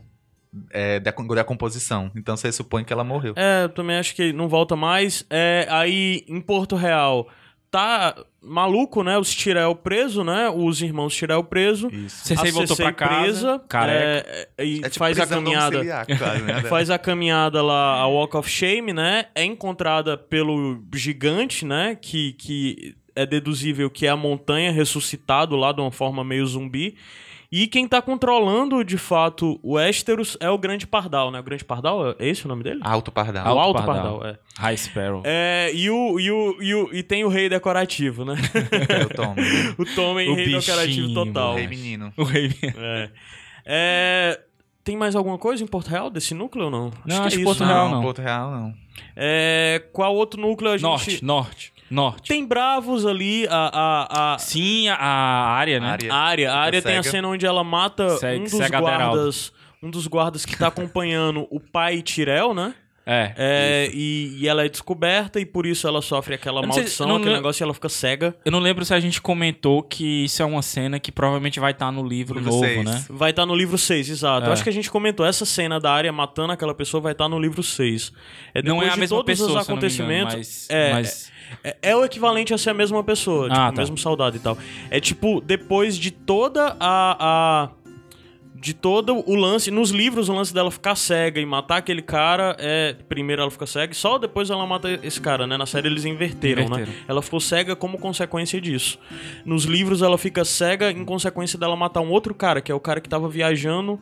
[0.72, 2.12] é, decom- decomposição.
[2.16, 3.34] Então você supõe que ela morreu.
[3.36, 5.26] É, eu também acho que não volta mais.
[5.30, 7.28] É, aí, em Porto Real,
[7.70, 9.18] tá maluco, né?
[9.18, 10.50] Os Tirel preso, né?
[10.50, 11.90] Os irmãos Tirel preso.
[11.92, 12.26] Isso.
[12.26, 14.30] Cersei a voltou pra casa, presa, careca.
[14.30, 16.06] é, é, e É tipo faz a caminhada.
[16.18, 16.62] quase, né?
[16.70, 19.26] Faz a caminhada lá, a Walk of Shame, né?
[19.36, 21.98] É encontrada pelo gigante, né?
[22.02, 26.96] Que, que é deduzível que é a montanha ressuscitado lá de uma forma meio zumbi.
[27.52, 31.40] E quem tá controlando, de fato, o Westeros é o Grande Pardal, né?
[31.40, 32.82] O Grande Pardal, é esse o nome dele?
[32.84, 33.46] Alto pardal.
[33.46, 34.20] o Alto Alto Pardal.
[34.20, 34.40] Pardal, é.
[34.60, 35.22] High Sparrow.
[35.24, 38.36] É, e, o, e, o, e, o, e tem o rei decorativo, né?
[38.90, 39.36] É, o Tom.
[39.80, 41.54] o Tommen, O rei decorativo bichinho, total.
[41.54, 42.14] o rei menino.
[42.18, 42.52] O rei.
[42.64, 43.10] É.
[43.66, 44.42] É,
[44.84, 46.86] Tem mais alguma coisa em Porto Real desse núcleo ou não?
[46.86, 47.74] Não, que acho é que isso, Porto né?
[47.74, 48.02] Real não.
[48.02, 48.74] Porto Real não.
[49.16, 50.84] É, qual outro núcleo a gente...
[50.84, 52.28] Norte, norte, norte.
[52.30, 55.88] Tem Bravos ali, a, a, a, Sim, a, a área, né?
[55.90, 56.14] Área.
[56.14, 56.52] a área.
[56.52, 57.12] A área tem a cega.
[57.18, 59.54] cena onde ela mata Cega- um dos cega guardas...
[59.82, 62.74] Um dos guardas que tá acompanhando o pai Tirel, né?
[63.10, 63.34] É.
[63.38, 67.30] É, e, e ela é descoberta e por isso ela sofre aquela sei- maldição, aquele
[67.30, 68.36] le- negócio e ela fica cega.
[68.44, 71.72] Eu não lembro se a gente comentou que isso é uma cena que provavelmente vai
[71.72, 72.84] estar no livro, Livro novo, seis.
[72.84, 73.06] né?
[73.10, 74.46] Vai estar no livro 6, exato.
[74.48, 74.50] É.
[74.50, 77.30] Eu acho que a gente comentou, essa cena da área matando aquela pessoa vai estar
[77.30, 78.12] no livro 6.
[78.54, 80.36] É, Não é a mesma todos pessoa, os se eu não me engano, acontecimentos.
[80.36, 81.32] mas, é, mas
[81.64, 83.82] é, é o equivalente a ser a mesma pessoa, tipo, Ah, o tá.
[83.82, 84.58] mesmo soldado e tal.
[84.90, 87.18] É tipo, depois de toda a.
[87.20, 87.70] a
[88.60, 89.70] de todo o lance.
[89.70, 92.96] Nos livros, o lance dela ficar cega e matar aquele cara é.
[93.08, 95.56] Primeiro ela fica cega e só depois ela mata esse cara, né?
[95.58, 96.82] Na série eles inverteram, né?
[96.82, 96.98] Inverteram.
[97.08, 98.98] Ela ficou cega como consequência disso.
[99.46, 102.80] Nos livros ela fica cega em consequência dela matar um outro cara, que é o
[102.80, 104.02] cara que tava viajando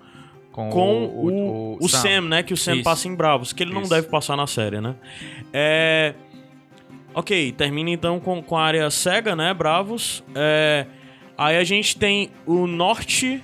[0.53, 2.21] Com, com o, o, Sam.
[2.21, 2.41] né?
[2.41, 2.83] Que o Sam Isso.
[2.85, 3.89] passa em Bravos, que ele não Isso.
[3.89, 4.95] deve passar na série, né?
[5.51, 6.13] É.
[7.15, 9.53] Ok, termina então com, com a área cega, né?
[9.53, 10.23] Bravos.
[10.35, 10.85] É,
[11.37, 13.43] Aí a gente tem o norte,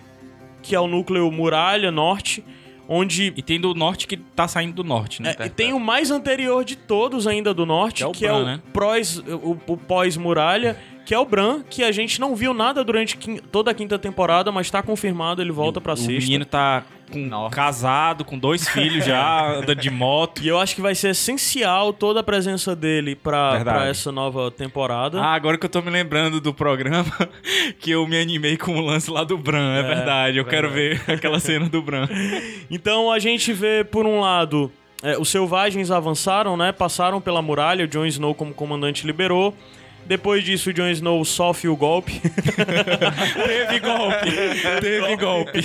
[0.61, 2.43] que é o núcleo muralha norte,
[2.87, 3.33] onde.
[3.35, 5.35] E tem do norte que tá saindo do norte, né?
[5.37, 8.25] É, e tem o mais anterior de todos ainda do norte, Que é o que
[8.25, 8.61] é o, né?
[8.71, 13.17] prós, o, o pós-muralha, que é o Bran, que a gente não viu nada durante
[13.51, 16.23] toda a quinta temporada, mas tá confirmado, ele volta pra o sexta.
[16.23, 20.41] menino tá com, casado, com dois filhos já, andando de moto.
[20.41, 23.77] E eu acho que vai ser essencial toda a presença dele pra, Verdade.
[23.77, 25.19] pra essa nova temporada.
[25.19, 27.11] Ah, agora que eu tô me lembrando do programa,
[27.79, 30.37] que eu me animei com o lance lá do Bran, é, verdade.
[30.37, 32.07] Eu quero ver aquela cena do Bran.
[32.69, 34.71] Então a gente vê, por um lado,
[35.03, 36.71] é, os selvagens avançaram, né?
[36.71, 39.53] Passaram pela muralha, o Jon Snow como comandante liberou.
[40.11, 42.19] Depois disso, o Jon Snow sofre o golpe.
[43.47, 44.31] Teve golpe,
[44.81, 45.59] teve golpe.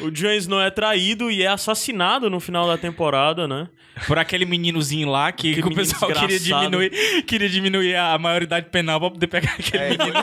[0.00, 3.68] o Jon Snow é traído e é assassinado no final da temporada, né?
[4.06, 6.90] Por aquele meninozinho lá que, que o pessoal queria diminuir,
[7.26, 10.18] queria diminuir a maioridade penal pra poder pegar aquele É, ele, menino.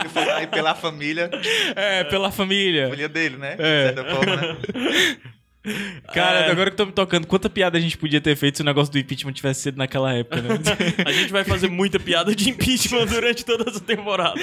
[0.00, 1.30] ele foi aí pela família,
[1.76, 2.84] É, pela família.
[2.84, 3.56] família dele, né?
[3.58, 3.88] É.
[3.88, 4.56] De certa forma, né?
[6.14, 6.50] Cara, É.
[6.50, 8.64] agora que eu tô me tocando, quanta piada a gente podia ter feito se o
[8.64, 10.48] negócio do impeachment tivesse sido naquela época, né?
[11.04, 14.40] A gente vai fazer muita piada de impeachment durante toda essa temporada.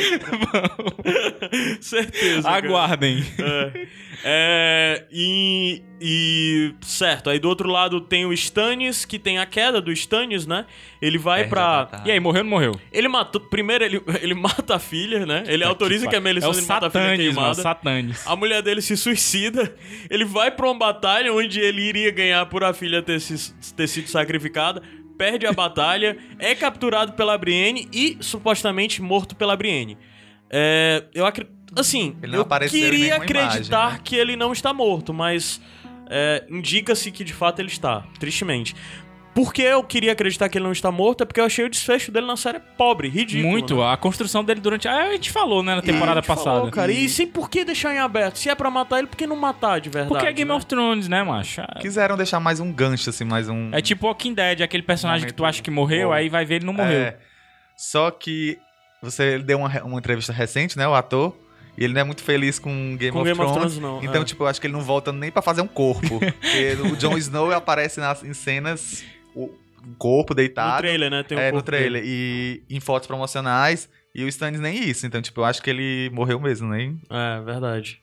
[1.81, 2.47] Certeza.
[2.49, 3.23] Aguardem.
[3.39, 3.87] É.
[4.23, 6.73] É, e, e.
[6.81, 10.65] Certo, aí do outro lado tem o Stannis, que tem a queda do Stannis, né?
[11.01, 11.77] Ele vai Perde a pra.
[11.85, 12.03] batalha.
[12.07, 12.71] E aí, morreu ou não morreu?
[12.91, 13.39] Ele matou.
[13.41, 15.43] Primeiro, ele, ele mata a filha, né?
[15.47, 17.17] Ele autoriza que, a É o Melisandre mata a filha mano.
[17.17, 17.53] queimada.
[17.61, 18.25] Satanis.
[18.27, 19.75] A mulher dele se suicida.
[20.09, 23.87] Ele vai pra uma batalha onde ele iria ganhar por a filha ter, se- ter
[23.87, 24.81] sido sacrificada.
[25.17, 29.97] Perde a batalha, é capturado pela Brienne e supostamente morto pela Brienne.
[30.49, 31.55] É, eu acredito.
[31.75, 34.01] Assim, Ele não eu queria acreditar imagem, né?
[34.03, 35.59] que ele não está morto, mas
[36.09, 38.73] é, indica-se que de fato ele está, tristemente.
[39.37, 41.21] Por que eu queria acreditar que ele não está morto?
[41.21, 43.47] É porque eu achei o desfecho dele na série pobre, ridículo.
[43.47, 43.75] Muito.
[43.77, 43.93] né?
[43.93, 44.87] A construção dele durante.
[44.87, 46.71] Ah, a gente falou, né, na temporada A gente falou, passada.
[46.71, 48.39] cara, e sem por que deixar em aberto?
[48.39, 50.09] Se é pra matar ele, por que não matar de verdade?
[50.11, 50.57] Porque é Game né?
[50.57, 51.61] of Thrones, né, macho?
[51.61, 53.69] Ah, Quiseram deixar mais um gancho, assim, mais um...
[53.73, 56.15] É tipo Walking Dead, aquele personagem que tu acha que morreu, bom.
[56.15, 56.99] aí vai ver ele não morreu.
[56.99, 57.17] É,
[57.75, 58.57] só que
[59.03, 61.37] você deu uma, uma entrevista recente, né, o ator,
[61.77, 64.03] e ele não é muito feliz com Game, Com of, Game of Thrones, Thrones, não,
[64.09, 64.25] Então, é.
[64.25, 66.19] tipo, eu acho que ele não volta nem pra fazer um corpo.
[66.41, 69.03] porque o Jon Snow aparece nas, em cenas,
[69.43, 70.73] o corpo deitado.
[70.75, 71.23] No trailer, né?
[71.23, 72.01] Tem um é, no trailer.
[72.01, 72.61] dele.
[72.69, 73.89] E em fotos promocionais.
[74.13, 75.05] E o Stannis nem isso.
[75.05, 76.99] Então, tipo, eu acho que ele morreu mesmo, nem...
[77.09, 77.99] É, verdade.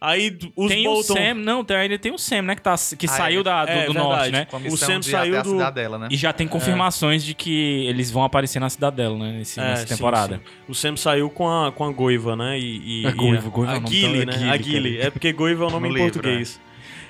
[0.00, 1.14] Aí os tem o Bolton...
[1.14, 3.44] Sam, não, tem- ainda tem o Sam, né, que, tá, que Ah, saiu é.
[3.44, 4.02] da, do, É, do verdade.
[4.02, 4.46] norte, né?
[4.68, 6.08] O Sam de saiu do- cidadela, né?
[6.10, 9.86] E já tem confirmações de que eles vão aparecer na cidadela, né, nesse, É, nessa
[9.86, 10.38] sim, temporada.
[10.38, 10.42] sim.
[10.66, 12.58] O Sam saiu com a, com a Goiva, né?
[12.58, 14.32] E, e, É, Goiva, e a, Goiva é a o nome Gilly, né?
[14.34, 14.98] é Gilly, a Gilly.
[15.02, 16.60] É porque Goiva é o nome No em livro, português.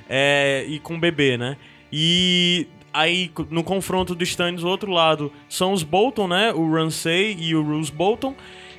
[0.06, 0.66] É.
[0.68, 1.56] E com bebê, né?
[1.90, 6.52] E aí, no confronto do Stannis, do outro lado, são os Bolton, né?
[6.52, 8.35] O Ramsay e o Roose Bolton.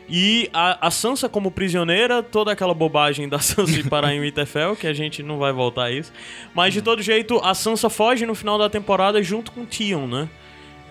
[0.08, 4.76] E a, a Sansa como prisioneira, toda aquela bobagem da Sansa de parar em Winterfell,
[4.76, 6.12] que a gente não vai voltar a isso.
[6.54, 10.30] Mas, de todo jeito, a Sansa foge no final da temporada junto com Tion, né?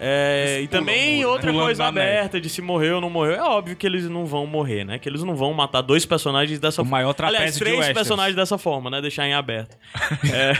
[0.05, 1.27] É, e também né?
[1.29, 3.35] outra coisa aberta de se morreu ou não morreu.
[3.35, 4.99] É óbvio que eles não vão morrer, né?
[4.99, 7.99] Que eles não vão matar dois personagens dessa O maior trapézio Aliás, de três Westeros.
[8.01, 9.01] personagens dessa forma, né?
[9.01, 9.77] Deixar em aberto.
[10.33, 10.55] É.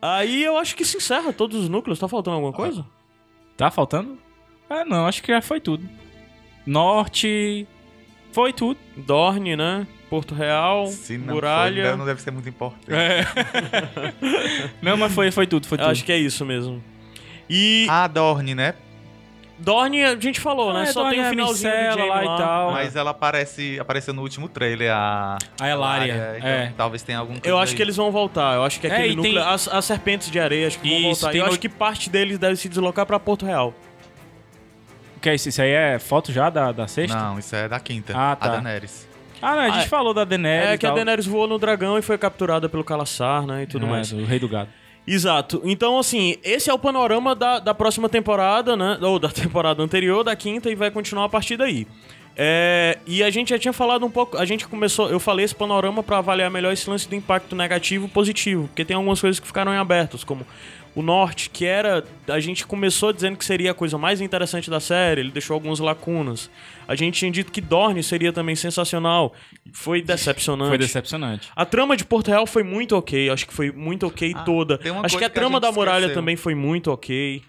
[0.00, 1.98] Aí eu acho que se encerra todos os núcleos.
[1.98, 2.84] Tá faltando alguma coisa?
[3.56, 4.18] Tá faltando?
[4.68, 5.88] Ah, não, acho que já foi tudo.
[6.66, 7.66] Norte.
[8.32, 8.78] Foi tudo.
[8.96, 9.86] Dorne, né?
[10.10, 11.90] Porto Real, Se não Muralha.
[11.90, 12.92] for, não deve ser muito importante.
[12.92, 13.24] É.
[14.82, 15.90] não, mas foi, foi tudo, foi Eu tudo.
[15.92, 16.82] acho que é isso mesmo.
[17.48, 18.74] E A Dorne, né?
[19.58, 20.82] Dorne a gente falou, né?
[20.82, 22.72] É, Só Dorne tem o é finalzinho do micela Jaime lá e tal.
[22.72, 25.38] Mas ela aparece, apareceu no último trailer, a...
[25.60, 26.72] A Elaria, então é.
[26.76, 27.34] Talvez tenha algum...
[27.44, 28.54] Eu acho que eles vão voltar.
[28.56, 29.34] Eu acho que É, aquele e núcleo.
[29.34, 31.30] tem- As, as serpentes de areia acho que vão Isso, voltar.
[31.32, 33.72] tem Eu acho que parte deles deve se deslocar pra Porto Real.
[35.16, 35.48] O que é isso?
[35.48, 37.16] Isso aí é foto já da, da sexta?
[37.16, 38.12] Não, isso é da quinta.
[38.16, 38.46] Ah, tá.
[38.46, 39.06] A Daenerys.
[39.40, 40.90] Ah, não, a gente Ah, falou da Daenerys é e que a.
[40.90, 43.62] Daenerys voou no dragão e foi capturada pelo Calaçar, né?
[43.62, 44.10] E tudo É, mais.
[44.10, 44.70] do Rei do Gado.
[45.06, 45.60] Exato.
[45.64, 48.98] Então, assim, esse é o panorama da, da próxima temporada, né?
[49.00, 51.86] Ou da temporada anterior, da quinta, e vai continuar a partir daí.
[52.36, 54.38] É, e a gente já tinha falado um pouco.
[54.38, 55.08] A gente começou.
[55.10, 58.68] Eu falei esse panorama pra avaliar melhor esse lance do impacto negativo e positivo.
[58.68, 60.46] Porque tem algumas coisas que ficaram em abertos, como
[60.94, 62.04] o norte, que era.
[62.28, 65.78] A gente começou dizendo que seria a coisa mais interessante da série, ele deixou algumas
[65.78, 66.50] lacunas.
[66.88, 69.34] A gente tinha dito que Dorne seria também sensacional.
[69.72, 70.68] Foi decepcionante.
[70.70, 71.50] Foi decepcionante.
[71.54, 74.78] A trama de Porto Real foi muito ok, acho que foi muito ok toda.
[74.78, 76.14] tem uma Acho coisa que a que a trama da muralha esqueceu.
[76.14, 77.42] também foi muito ok.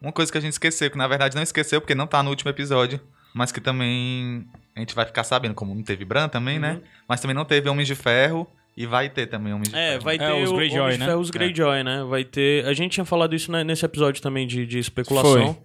[0.00, 2.28] Uma coisa que a gente esqueceu, que na verdade não esqueceu porque não tá no
[2.30, 3.00] último episódio,
[3.36, 6.80] mas que também a gente vai ficar sabendo, como não teve Bran também, né?
[7.06, 10.02] Mas também não teve Homens de Ferro e vai ter também Homens de É, Ferro.
[10.04, 11.06] vai É, ter os Greyjoy, de né?
[11.06, 11.32] Ferro, os É.
[11.32, 12.02] Greyjoy, né?
[12.08, 12.64] Vai ter.
[12.64, 15.58] A gente tinha falado isso né, nesse episódio também de, de especulação.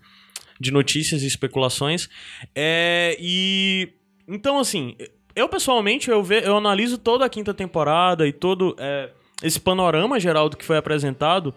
[0.59, 2.09] De notícias e especulações.
[2.53, 3.89] É, e.
[4.27, 4.95] Então, assim,
[5.33, 9.09] eu pessoalmente eu, ve, eu analiso toda a quinta temporada e todo é,
[9.41, 11.55] esse panorama geral do que foi apresentado.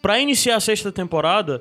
[0.00, 1.60] Pra iniciar a sexta temporada,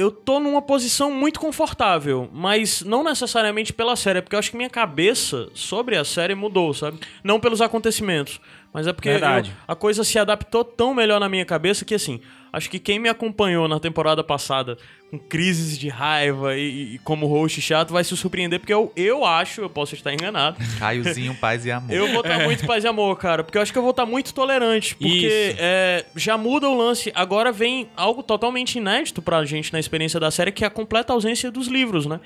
[0.00, 4.56] eu tô numa posição muito confortável, mas não necessariamente pela série, porque eu acho que
[4.56, 6.98] minha cabeça sobre a série mudou, sabe?
[7.22, 8.40] Não pelos acontecimentos,
[8.72, 9.20] mas é porque eu-
[9.68, 12.20] a coisa se adaptou tão melhor na minha cabeça que assim,
[12.52, 14.76] acho que quem me acompanhou na temporada passada
[15.10, 19.24] com crises de raiva e, e como host chato vai se surpreender, porque eu, eu
[19.24, 21.92] acho, eu posso estar enganado, Caiozinho, Paz e Amor.
[21.92, 23.42] eu vou estar muito paz e amor, cara.
[23.42, 24.94] Porque eu acho que eu vou estar muito tolerante.
[24.94, 27.10] Porque é, já muda o lance.
[27.14, 31.12] Agora vem algo totalmente inédito pra gente na experiência da série, que é a completa
[31.12, 32.20] ausência dos livros, né?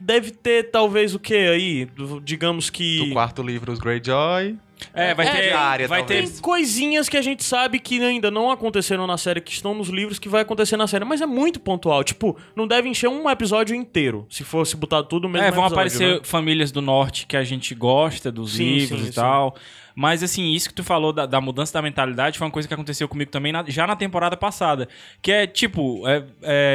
[0.00, 1.88] Deve ter, talvez, o que aí?
[2.22, 3.08] Digamos que.
[3.08, 4.56] Do quarto livro, os Greyjoy.
[4.94, 5.42] É, vai É, ter.
[5.48, 6.14] diária, vai ter.
[6.14, 6.32] talvez.
[6.32, 9.88] Tem coisinhas que a gente sabe que ainda não aconteceram na série, que estão nos
[9.88, 11.04] livros, que vai acontecer na série.
[11.04, 12.02] Mas é muito pontual.
[12.04, 15.64] Tipo, não deve encher um episódio inteiro, se fosse botar tudo no mesmo É, vão
[15.66, 16.20] episódio, aparecer né?
[16.22, 19.14] famílias do norte que a gente gosta dos Sim, livros sim, e sim.
[19.20, 19.54] tal.
[20.00, 22.72] Mas, assim, isso que tu falou da, da mudança da mentalidade foi uma coisa que
[22.74, 24.88] aconteceu comigo também na- já na temporada passada.
[25.20, 26.24] Que é, tipo, é,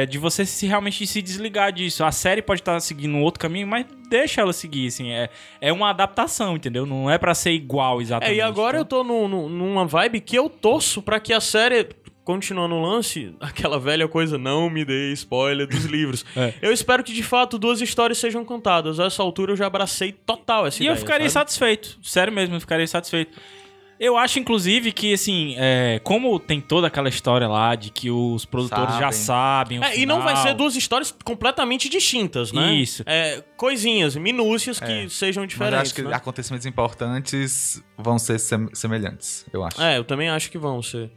[0.02, 2.04] é, de você se realmente se desligar disso.
[2.04, 5.10] A série pode estar seguindo um outro caminho, mas deixa ela seguir, assim.
[5.10, 6.84] É, é uma adaptação, entendeu?
[6.84, 8.34] Não é pra ser igual exatamente.
[8.34, 9.02] É, e agora eu então.
[9.02, 11.88] tô num- num- numa vibe que eu torço pra que a série,
[12.24, 16.24] continuando o lance, aquela velha coisa, não me dê spoiler dos livros.
[16.36, 16.54] É.
[16.62, 18.98] Eu espero que de fato duas histórias sejam contadas.
[18.98, 20.94] A essa altura eu já abracei total essa E ideia.
[20.94, 21.50] eu ficaria sabe?
[21.50, 21.98] satisfeito.
[22.02, 23.36] Sério mesmo, eu ficaria satisfeito.
[24.00, 28.44] Eu acho, inclusive, que, assim, é, como tem toda aquela história lá de que os
[28.44, 29.78] produtores já sabem.
[29.78, 32.74] o É, e não vai ser duas histórias completamente distintas, né?
[32.74, 33.04] Isso.
[33.06, 35.08] É, coisinhas, minúcias que É.
[35.08, 35.80] sejam Mas eu diferentes.
[35.82, 36.12] acho que né?
[36.14, 39.80] acontecimentos importantes vão ser sem- semelhantes, eu acho.
[39.80, 41.10] É, eu também acho que vão ser.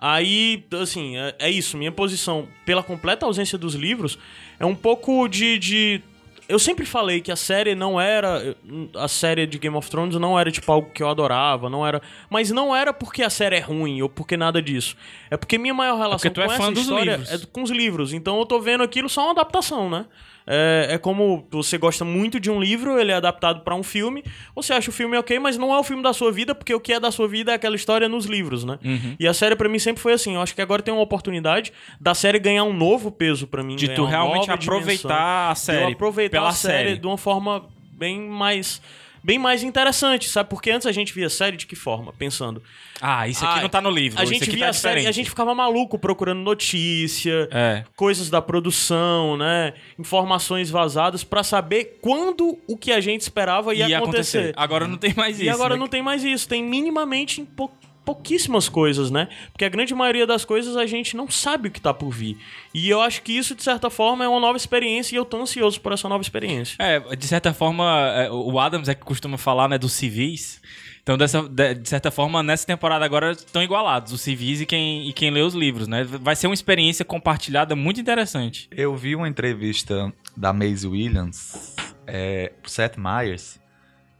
[0.00, 1.76] Aí, assim, é, é isso.
[1.76, 4.16] Minha posição, pela completa ausência dos livros,
[4.60, 6.00] é um pouco de, de.
[6.48, 8.56] Eu sempre falei que a série não era.
[8.94, 12.00] A série de Game of Thrones não era tipo algo que eu adorava, não era.
[12.30, 14.96] Mas não era porque a série é ruim ou porque nada disso.
[15.30, 17.42] É porque minha maior relação porque tu é com fã essa história livros.
[17.42, 18.12] é com os livros.
[18.12, 20.06] Então eu tô vendo aquilo só uma adaptação, né?
[20.50, 24.24] É, é como você gosta muito de um livro, ele é adaptado pra um filme,
[24.54, 26.80] você acha o filme ok, mas não é o filme da sua vida, porque o
[26.80, 28.78] que é da sua vida é aquela história nos livros, né?
[28.82, 29.14] Uhum.
[29.20, 30.34] E a série pra mim sempre foi assim.
[30.34, 33.76] Eu acho que agora tem uma oportunidade da série ganhar um novo peso pra mim.
[33.76, 35.92] De tu realmente nova dimensão, aproveitar a de eu série.
[35.92, 38.80] aproveitar pela a série, de uma forma bem mais
[39.22, 40.48] bem mais interessante, sabe?
[40.50, 42.12] Porque antes a gente via a série de que forma?
[42.12, 42.62] Pensando.
[43.00, 44.20] Ah, isso aqui Ah, não tá no livro.
[44.20, 47.84] A gente aqui via tá a série e a gente ficava maluco procurando notícia, É.
[47.96, 49.74] coisas da produção, né?
[49.98, 54.38] Informações vazadas pra saber quando o que a gente esperava ia, Ia acontecer.
[54.38, 54.54] acontecer.
[54.56, 55.44] Agora não tem mais isso.
[55.44, 55.80] E agora né?
[55.80, 57.70] não tem mais isso, tem minimamente em pou-
[58.08, 59.28] pouquíssimas coisas, né?
[59.52, 62.38] Porque a grande maioria das coisas a gente não sabe o que tá por vir.
[62.72, 65.42] E eu acho que isso, de certa forma, é uma nova experiência e eu tô
[65.42, 66.74] ansioso por essa nova experiência.
[66.78, 67.84] É, de certa forma,
[68.16, 70.58] é, o Adams é que costuma falar, né, dos civis.
[71.02, 75.06] Então, dessa, de, de certa forma, nessa temporada agora estão igualados, os civis e quem,
[75.06, 76.02] e quem lê os livros, né?
[76.02, 78.70] Vai ser uma experiência compartilhada muito interessante.
[78.74, 83.60] Eu vi uma entrevista da Maisie Williams, é, pro Seth Meyers,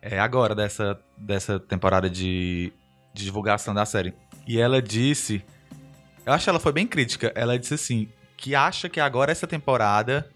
[0.02, 2.70] é, agora, dessa, dessa temporada de,
[3.18, 4.14] de divulgação da série.
[4.46, 5.44] E ela disse.
[6.24, 7.32] Eu acho que ela foi bem crítica.
[7.34, 10.30] Ela disse assim: que acha que agora essa temporada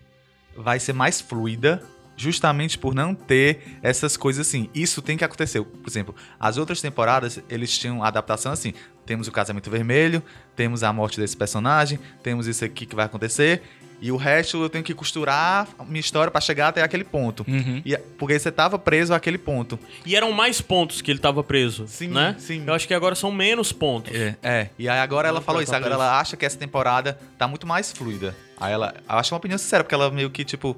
[0.56, 1.82] vai ser mais fluida
[2.16, 4.68] justamente por não ter essas coisas assim.
[4.74, 5.62] Isso tem que acontecer.
[5.62, 8.74] Por exemplo, as outras temporadas, eles tinham adaptação assim.
[9.06, 10.22] Temos o casamento vermelho,
[10.54, 13.62] temos a morte desse personagem, temos isso aqui que vai acontecer.
[14.02, 17.44] E o resto eu tenho que costurar minha história para chegar até aquele ponto.
[17.46, 17.80] Uhum.
[17.86, 19.78] E, porque você tava preso àquele ponto.
[20.04, 22.34] E eram mais pontos que ele tava preso, Sim, né?
[22.36, 22.64] sim.
[22.66, 24.12] Eu acho que agora são menos pontos.
[24.12, 24.68] É, é.
[24.76, 25.72] E aí agora ela falou isso.
[25.72, 26.02] Agora preso.
[26.02, 28.36] ela acha que essa temporada tá muito mais fluida.
[28.58, 28.92] Aí ela.
[29.08, 30.76] Eu acho uma opinião sincera, porque ela meio que, tipo,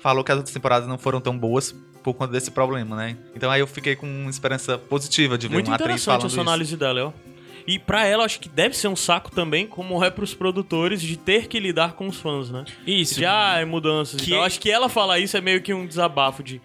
[0.00, 3.16] falou que as outras temporadas não foram tão boas por conta desse problema, né?
[3.34, 6.26] Então aí eu fiquei com uma esperança positiva de ver Muito uma atriz interessante falando
[6.26, 6.40] essa isso.
[6.40, 7.35] análise dela, ó.
[7.66, 11.16] E pra ela, acho que deve ser um saco também, como é pros produtores, de
[11.16, 12.64] ter que lidar com os fãs, né?
[12.86, 13.16] Isso.
[13.16, 14.20] De, ah, é mudanças.
[14.20, 16.60] Que- Então, acho que ela falar isso é meio que um desabafo de.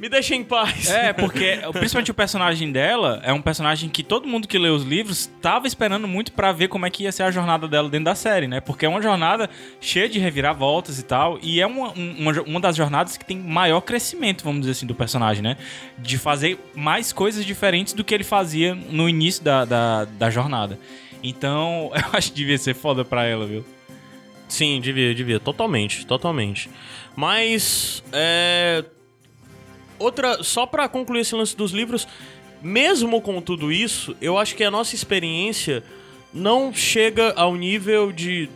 [0.00, 0.88] Me deixa em paz.
[0.90, 4.84] É, porque principalmente o personagem dela é um personagem que todo mundo que lê os
[4.84, 8.04] livros tava esperando muito pra ver como é que ia ser a jornada dela dentro
[8.04, 8.60] da série, né?
[8.60, 12.60] Porque é uma jornada cheia de reviravoltas e tal, e é uma, um- uma, uma
[12.60, 15.56] das jornadas que tem maior crescimento, vamos dizer assim, do personagem, né?
[15.98, 20.78] De fazer mais coisas diferentes do que ele fazia no início da, da, da jornada.
[21.24, 23.64] Então, eu acho que devia ser foda pra ela, viu?
[24.46, 25.40] Sim, devia, devia.
[25.40, 26.70] Totalmente, totalmente.
[27.16, 28.84] Mas, é...
[29.98, 32.06] Outra, só pra concluir esse lance dos livros,
[32.62, 35.82] mesmo com tudo isso, eu acho que a nossa experiência
[36.32, 38.48] não chega ao nível de...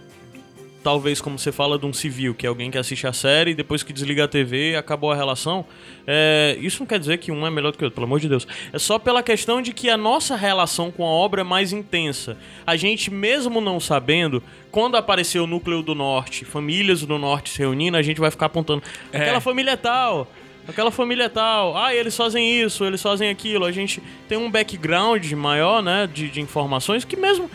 [0.83, 3.55] Talvez, como você fala, de um civil, que é alguém que assiste a série e
[3.55, 5.65] depois que desliga a TV acabou a relação.
[6.05, 8.19] É, isso não quer dizer que um é melhor do que o outro, pelo amor
[8.19, 8.49] de Deus.
[8.73, 12.37] É só pela questão de que a nossa relação com a obra é mais intensa.
[12.67, 17.61] A gente, mesmo não sabendo, quando aparecer o núcleo do norte, famílias do norte se
[17.61, 18.83] reunindo, a gente vai ficar apontando.
[19.13, 19.19] É.
[19.19, 20.29] Aquela família é tal.
[20.67, 23.65] Aquela família é tal, ah, eles fazem isso, eles fazem aquilo.
[23.65, 27.51] A gente tem um background maior, né, de, de informações que mesmo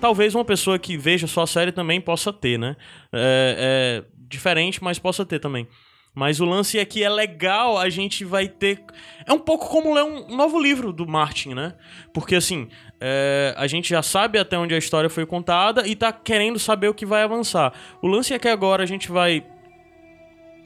[0.00, 2.76] talvez uma pessoa que veja só a série também possa ter, né?
[3.12, 5.66] É, é diferente, mas possa ter também.
[6.14, 8.84] Mas o lance é que é legal, a gente vai ter.
[9.26, 11.74] É um pouco como ler um novo livro do Martin, né?
[12.12, 12.68] Porque assim,
[13.00, 16.88] é, a gente já sabe até onde a história foi contada e tá querendo saber
[16.88, 17.72] o que vai avançar.
[18.00, 19.44] O lance é que agora a gente vai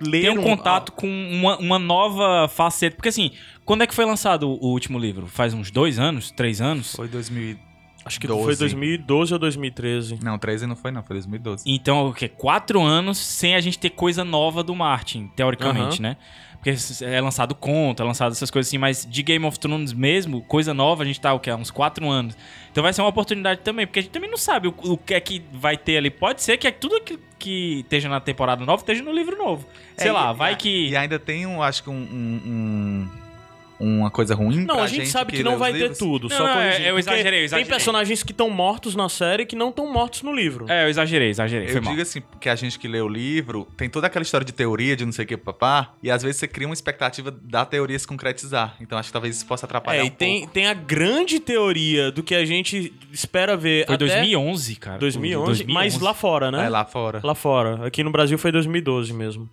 [0.01, 2.97] ler Ter um contato com uma, uma nova faceta.
[2.97, 3.33] Porque assim,
[3.65, 5.27] quando é que foi lançado o, o último livro?
[5.27, 6.31] Faz uns dois anos?
[6.31, 6.95] Três anos?
[6.95, 7.59] Foi 2000.
[8.05, 8.43] Acho que 12.
[8.43, 10.19] foi 2012 ou 2013.
[10.23, 11.03] Não, 13 não foi, não.
[11.03, 11.65] Foi 2012.
[11.67, 12.29] Então, o quê?
[12.29, 16.17] Quatro anos sem a gente ter coisa nova do Martin, teoricamente, né?
[16.61, 20.43] Porque é lançado conto, é lançado essas coisas assim, mas de Game of Thrones mesmo,
[20.43, 21.51] coisa nova, a gente tá, o quê?
[21.51, 22.37] Há uns quatro anos.
[22.73, 25.15] Então vai ser uma oportunidade também, porque a gente também não sabe o, o que
[25.15, 26.11] é que vai ter ali.
[26.11, 29.67] Pode ser que tudo que, que esteja na temporada nova esteja no livro novo.
[29.97, 30.89] Sei É, lá, vai e, que...
[30.89, 33.09] E ainda tem, um, acho que um, um- um-
[33.81, 36.29] uma coisa ruim Não, pra a gente, sabe que lê não vai ter tudo.
[36.29, 37.65] Não, só não, é, eu exagerei, eu exagerei.
[37.65, 40.67] Tem personagens que estão mortos na série que não estão mortos no livro.
[40.69, 41.69] É, eu exagerei, exagerei.
[41.69, 41.91] Eu Foi mal.
[41.93, 44.97] digo assim, que a gente que lê o livro tem toda aquela história de teoria,
[44.97, 47.99] de não sei o que, papá, e às vezes você cria uma expectativa da teoria
[47.99, 48.77] se concretizar.
[48.81, 50.55] Então acho que talvez isso possa atrapalhar É, um e tem, pouco.
[50.55, 54.99] tem a grande teoria do que a gente espera ver Foi até 2011, cara.
[54.99, 56.67] 2011, mas lá fora, né?
[56.67, 57.21] É, lá fora.
[57.23, 57.87] Lá fora.
[57.87, 59.49] Aqui no Brasil foi 2012 mesmo.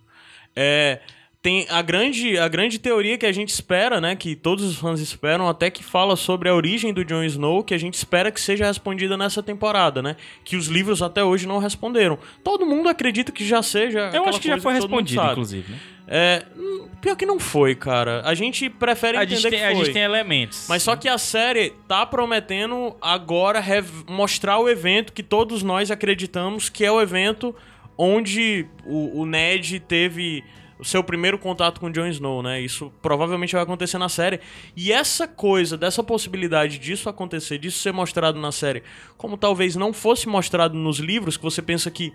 [0.54, 1.00] É,
[1.46, 4.16] tem a grande, a grande teoria que a gente espera, né?
[4.16, 7.72] Que todos os fãs esperam, até que fala sobre a origem do Jon Snow, que
[7.72, 10.16] a gente espera que seja respondida nessa temporada, né?
[10.42, 12.18] Que os livros até hoje não responderam.
[12.42, 14.10] Todo mundo acredita que já seja.
[14.12, 15.78] Eu acho que já foi mundo respondido, inclusive, né?
[16.08, 18.22] É, hum, pior que não foi, cara.
[18.24, 19.84] A gente prefere A entender gente, tem, que a foi.
[19.84, 20.66] gente tem elementos.
[20.68, 23.62] Mas só que a série tá prometendo agora
[24.08, 27.54] mostrar o evento que todos nós acreditamos que é o evento
[27.96, 30.42] onde o, o Ned teve
[30.78, 32.60] o seu primeiro contato com o Jon Snow, né?
[32.60, 34.40] Isso provavelmente vai acontecer na série.
[34.76, 38.82] E essa coisa, dessa possibilidade disso acontecer, disso ser mostrado na série,
[39.16, 42.12] como talvez não fosse mostrado nos livros, que você pensa que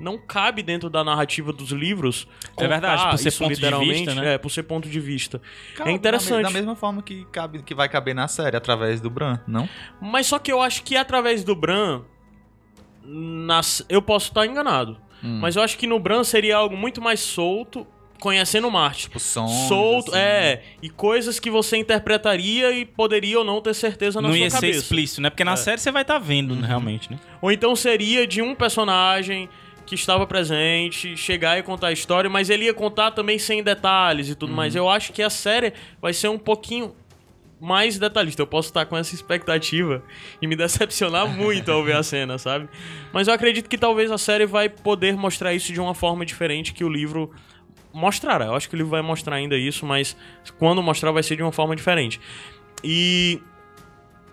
[0.00, 2.28] não cabe dentro da narrativa dos livros.
[2.56, 4.34] É verdade, por ser isso ponto de literalmente, vista, né?
[4.34, 5.42] É, por ser ponto de vista.
[5.74, 6.44] Cabe é interessante.
[6.44, 9.68] Da mesma forma que, cabe, que vai caber na série, através do Bran, não?
[10.00, 12.02] Mas só que eu acho que através do Bran.
[13.04, 14.98] nas- Eu posso estar enganado.
[15.22, 15.38] Hum.
[15.40, 17.86] Mas eu acho que no Bran seria algo muito mais solto.
[18.20, 19.02] conhecendo o Martin.
[19.02, 20.18] Tipo, sons, solto, assim.
[20.20, 24.42] é, e coisas que você interpretaria e poderia ou não ter certeza na Não sua
[24.44, 24.78] ia ser cabeça.
[24.80, 25.30] explícito, né?
[25.30, 27.18] Porque na série você vai estar vendo, né, realmente, né?
[27.40, 29.48] Ou então seria de um personagem
[29.86, 34.28] que estava presente, chegar e contar a história, mas ele ia contar também sem detalhes
[34.28, 34.74] e tudo mais.
[34.74, 36.94] Eu acho que a série vai ser um pouquinho
[37.60, 38.42] mais detalhista.
[38.42, 40.02] Eu posso estar com essa expectativa
[40.40, 42.68] e me decepcionar muito ao ver a cena, sabe?
[43.12, 46.72] Mas eu acredito que talvez a série vai poder mostrar isso de uma forma diferente
[46.72, 47.30] que o livro
[47.92, 48.46] mostrará.
[48.46, 50.16] Eu acho que o livro vai mostrar ainda isso, mas
[50.58, 52.20] quando mostrar vai ser de uma forma diferente.
[52.84, 53.40] E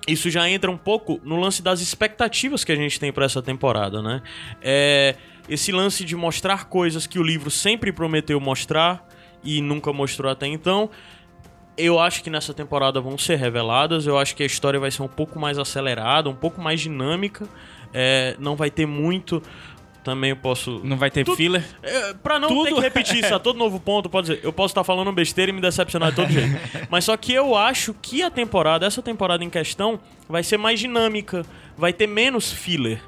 [0.07, 3.41] isso já entra um pouco no lance das expectativas que a gente tem pra essa
[3.41, 4.21] temporada, né?
[4.61, 5.15] É
[5.47, 9.07] esse lance de mostrar coisas que o livro sempre prometeu mostrar
[9.43, 10.89] e nunca mostrou até então.
[11.77, 14.07] Eu acho que nessa temporada vão ser reveladas.
[14.07, 17.47] Eu acho que a história vai ser um pouco mais acelerada, um pouco mais dinâmica.
[17.93, 19.41] É, não vai ter muito.
[20.03, 20.79] Também eu posso.
[20.83, 21.65] Não vai ter Tudo- filler.
[21.81, 24.53] É, pra não ter Tudo- que repetir isso a todo novo ponto, pode dizer, eu
[24.53, 26.55] posso estar falando besteira e me decepcionar de todo jeito.
[26.89, 29.99] Mas só que eu acho que a temporada, essa temporada em questão,
[30.29, 31.43] vai ser mais dinâmica,
[31.75, 33.01] vai ter menos filler.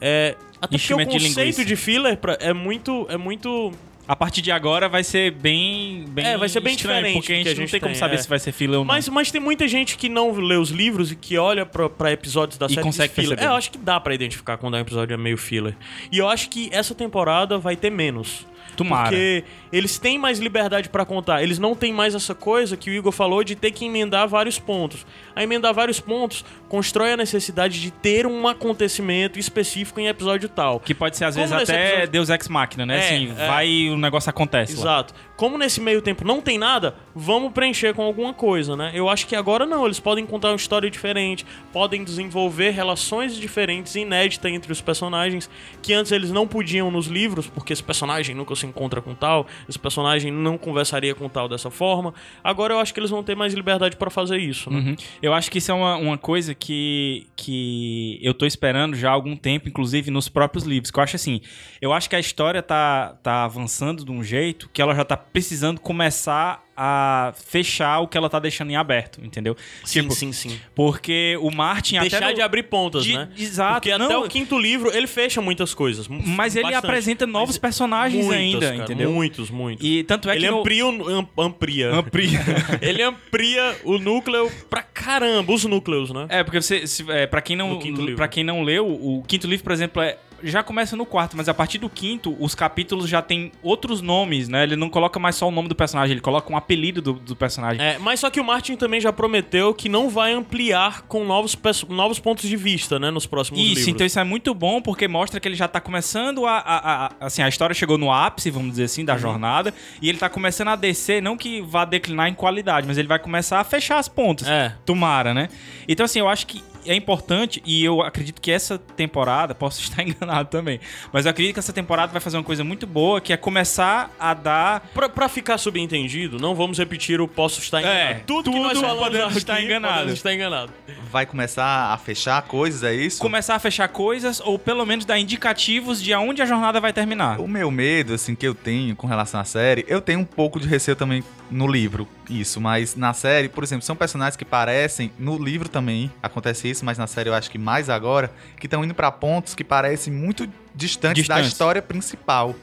[0.00, 1.64] É, até porque o Enchimento de conceito linguiça.
[1.64, 3.06] de, filler pra- é muito.
[3.08, 3.70] É muito.
[4.06, 7.32] A partir de agora vai ser bem, bem É, vai ser bem estranho, diferente porque
[7.32, 8.18] a gente, a não gente tem como tem, saber é.
[8.18, 8.94] se vai ser filler ou não.
[8.94, 12.12] Mas, mas tem muita gente que não lê os livros e que olha pra, pra
[12.12, 13.38] episódios da série e consegue filler.
[13.42, 15.74] É, eu acho que dá pra identificar quando é um episódio é meio filler.
[16.12, 18.46] E eu acho que essa temporada vai ter menos.
[18.74, 19.08] Tomara.
[19.08, 21.42] Porque eles têm mais liberdade pra contar.
[21.42, 24.58] Eles não têm mais essa coisa que o Igor falou de ter que emendar vários
[24.58, 25.06] pontos.
[25.34, 30.80] A emendar vários pontos constrói a necessidade de ter um acontecimento específico em episódio tal.
[30.80, 32.96] Que pode ser, às Como vezes, até episódio- Deus Ex Machina, né?
[32.96, 33.46] É, assim, é.
[33.46, 34.80] vai e o negócio acontece lá.
[34.80, 35.14] Exato.
[35.36, 38.92] Como nesse meio tempo não tem nada, vamos preencher com alguma coisa, né?
[38.94, 43.94] Eu acho que agora não, eles podem contar uma história diferente, podem desenvolver relações diferentes,
[43.96, 45.50] inéditas entre os personagens,
[45.82, 49.46] que antes eles não podiam nos livros, porque esse personagem nunca se encontra com tal,
[49.68, 52.14] esse personagem não conversaria com tal dessa forma.
[52.42, 54.78] Agora eu acho que eles vão ter mais liberdade pra fazer isso, né?
[54.78, 54.96] Uhum.
[55.22, 59.12] Eu acho que isso é uma, uma coisa que, que eu tô esperando já há
[59.12, 60.90] algum tempo, inclusive nos próprios livros.
[60.90, 61.40] Que eu acho assim,
[61.80, 65.16] eu acho que a história tá, tá avançando de um jeito que ela já tá
[65.16, 69.56] precisando começar a fechar o que ela tá deixando em aberto, entendeu?
[69.84, 70.58] Sim, Tipo, sim, sim.
[70.74, 73.28] Porque o Martin Deixar até no- de abrir pontas, de- né?
[73.38, 73.74] Exato.
[73.74, 76.08] Porque não, até o quinto livro ele fecha muitas coisas.
[76.08, 76.84] Mas ele bastante.
[76.86, 79.10] apresenta novos Mas personagens muitas, ainda, cara, entendeu?
[79.12, 79.86] Muitos, muitos.
[79.86, 81.92] E tanto é ele que no- amplia, o- am- amplia.
[81.94, 82.40] amplia.
[82.82, 86.26] ele amplia o núcleo pra caramba, os núcleos, né?
[86.28, 89.46] É, porque você, se, é, para quem não, No para quem não leu, o quinto
[89.46, 93.08] livro, por exemplo, é já começa no quarto, mas a partir do quinto, os capítulos
[93.08, 94.62] já tem outros nomes, né?
[94.64, 97.36] Ele não coloca mais só o nome do personagem, ele coloca um apelido do, do
[97.36, 97.80] personagem.
[97.84, 101.56] É, mas só que o Martin também já prometeu que não vai ampliar com novos,
[101.88, 103.88] novos pontos de vista, né, nos próximos Isso, livros.
[103.88, 107.12] então isso é muito bom porque mostra que ele já tá começando a, a- a-
[107.20, 109.06] Assim, a história chegou no ápice, vamos dizer assim, Uhum.
[109.06, 109.74] da jornada.
[110.00, 113.18] E ele tá começando a descer, não que vá declinar em qualidade, mas ele vai
[113.18, 114.46] começar a fechar as pontas.
[114.48, 114.74] É.
[114.84, 115.48] Tomara, né?
[115.88, 120.02] Então, assim, eu acho que é importante e eu acredito que essa temporada, posso estar
[120.02, 120.80] enganado também,
[121.12, 124.10] mas eu acredito que essa temporada vai fazer uma coisa muito boa, que é começar
[124.18, 124.88] a dar.
[124.92, 128.00] Pra, pra ficar subentendido, não vamos repetir o posso estar enganado.
[128.00, 129.94] É, tudo, que tudo nós falamos podemos aqui, estar enganado.
[129.94, 130.72] podemos estar enganado.
[131.10, 133.20] Vai começar a fechar coisas, é isso?
[133.20, 137.40] Começar a fechar coisas, ou pelo menos dar indicativos de aonde a jornada vai terminar.
[137.40, 140.58] O meu medo, assim, que eu tenho com relação à série, eu tenho um pouco
[140.60, 145.12] de receio também no livro, isso, mas na série, por exemplo, são personagens que parecem,
[145.18, 148.82] no livro também acontece isso, mas na série eu acho que mais agora, que estão
[148.84, 151.52] indo pra pontos que parecem muito distantes, da Distantes.
[151.52, 152.54] história principal.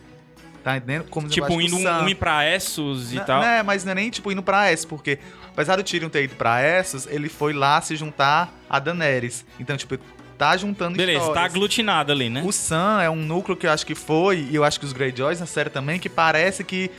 [0.63, 1.05] Tá entendendo?
[1.09, 3.41] Como Tipo, indo um, um ir pra Essos e Não, tal.
[3.41, 5.17] né, mas não é nem tipo indo pra Essos, porque
[5.51, 9.43] apesar do Tyrion ter ido pra Essos, ele foi lá se juntar a Daenerys.
[9.59, 9.97] Então, tipo,
[10.37, 11.45] tá juntando Beleza, tá histórias.
[11.51, 12.43] aglutinado ali, né?
[12.45, 14.93] O Sam é um núcleo que eu acho que foi, e eu acho que os
[14.93, 16.91] Greyjoys na série também, que parece que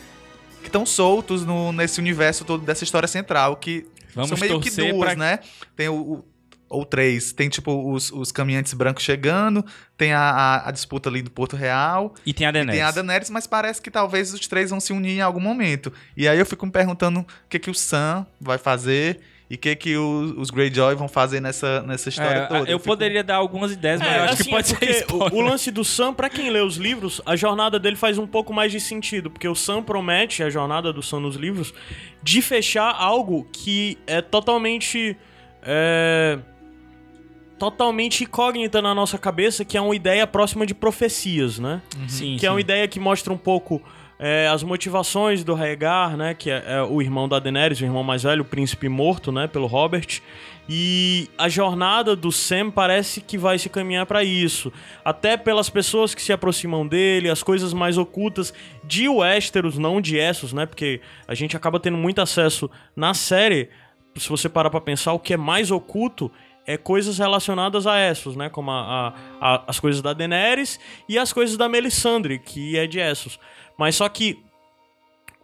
[0.64, 4.98] estão soltos no, nesse universo todo dessa história central, que Vamos são meio que duas,
[4.98, 5.38] pra- né?
[5.76, 6.24] Tem o, o-
[6.72, 9.64] ou três, tem tipo os, os caminhantes brancos chegando,
[9.96, 12.78] tem a, a- a disputa ali do Porto Real, E tem a Daenerys.
[12.80, 15.92] tem a Daenerys, mas parece que talvez os três vão se unir em algum momento.
[16.16, 19.20] E aí eu fico me perguntando o que que o Sam vai fazer
[19.50, 22.60] e o que que o- os Greyjoy vão fazer nessa, nessa história É, toda.
[22.70, 24.92] eu fico- poderia dar algumas ideias, mas É, eu acho assim, que pode é porque
[24.94, 28.16] ser o, o lance do Sam, pra quem lê os livros, a jornada dele faz
[28.16, 31.74] um pouco mais de sentido, porque o Sam promete, a jornada do Sam nos livros,
[32.22, 35.16] de fechar algo que é totalmente.
[35.64, 36.38] É,
[37.62, 41.80] totalmente incógnita na nossa cabeça, que é uma ideia próxima de profecias, né?
[42.08, 42.62] Sim, que é uma sim.
[42.62, 43.80] ideia que mostra um pouco
[44.18, 48.02] é, as motivações do Rhaegar, né, que é, é o irmão da Daenerys, o irmão
[48.02, 50.20] mais velho, o príncipe morto, né, pelo Robert.
[50.68, 54.72] E a jornada do Sam parece que vai se caminhar para isso,
[55.04, 58.52] até pelas pessoas que se aproximam dele, as coisas mais ocultas
[58.82, 60.66] de Westeros, não de Essos, né?
[60.66, 63.68] Porque a gente acaba tendo muito acesso na série.
[64.16, 66.30] Se você parar para pensar, o que é mais oculto
[66.66, 68.48] é coisas relacionadas a Essos, né?
[68.48, 72.86] Como a, a, a, as coisas da Daenerys e as coisas da Melisandre, que é
[72.86, 73.38] de Essos.
[73.76, 74.38] Mas só que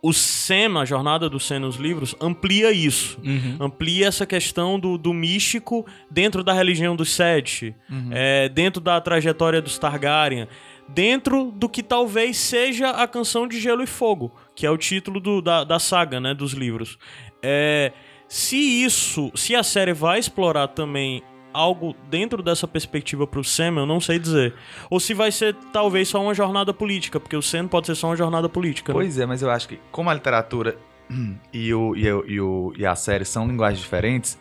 [0.00, 3.18] o Sam, a jornada do Sam nos livros, amplia isso.
[3.24, 3.56] Uhum.
[3.58, 8.10] Amplia essa questão do, do místico dentro da religião dos Sete, Uhum.
[8.12, 10.46] é, dentro da trajetória dos Targaryen,
[10.88, 15.18] dentro do que talvez seja a canção de Gelo e Fogo, que é o título
[15.18, 16.96] do- da, da saga, né, dos livros.
[17.42, 17.92] É,
[18.28, 21.22] se isso, se a série vai explorar também
[21.52, 24.54] algo dentro dessa perspectiva pro Sam, eu não sei dizer.
[24.90, 28.08] Ou se vai ser talvez só uma jornada política, porque o Sam pode ser só
[28.08, 28.92] uma jornada política.
[28.92, 28.98] né?
[28.98, 30.76] Pois é, mas eu acho que como a literatura
[31.52, 34.38] e, o, e, o, e, o, e a série são linguagens diferentes,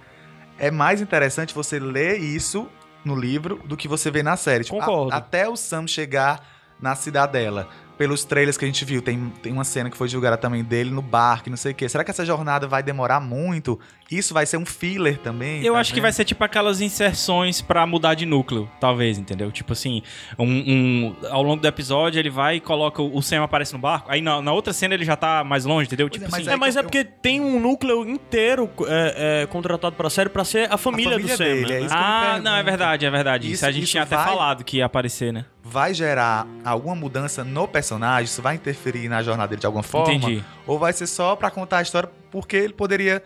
[0.59, 2.67] é mais interessante você ler isso
[3.05, 4.65] no livro do que você vê na série.
[4.65, 5.13] Tipo, Concordo.
[5.13, 6.45] a- até o Sam chegar
[6.79, 7.69] na cidadela.
[7.97, 10.91] Pelos trailers que a gente viu, tem, tem uma cena que foi julgada também dele
[10.91, 11.89] no barco, não sei o quê.
[11.89, 13.79] Será que essa jornada vai demorar muito?
[14.09, 15.63] Isso vai ser um filler também?
[15.63, 16.03] Eu tá acho que vendo?
[16.03, 19.51] vai ser tipo aquelas inserções pra mudar de núcleo, talvez, entendeu?
[19.51, 20.01] Tipo assim,
[20.39, 24.09] um, um- ao longo do episódio ele vai e coloca o Sam aparece no barco,
[24.11, 26.07] aí na, na outra cena ele já tá mais longe, entendeu?
[26.09, 29.41] Pois Tipo é, mas assim, É, mas é eu- porque tem um núcleo inteiro é,
[29.43, 31.43] é, contratado pra série pra ser a família, família do Sam.
[31.43, 31.75] dele, né?
[31.75, 33.47] é que eu Ah, não, é verdade, é verdade.
[33.47, 35.45] Isso, Isso- a gente isso tinha até vai- falado que ia aparecer, né?
[35.63, 38.23] Vai gerar alguma mudança no personagem?
[38.23, 40.13] Isso vai interferir na jornada dele de alguma forma?
[40.13, 40.41] Entendi.
[40.65, 43.21] Ou vai ser só pra contar a história porque ele poderia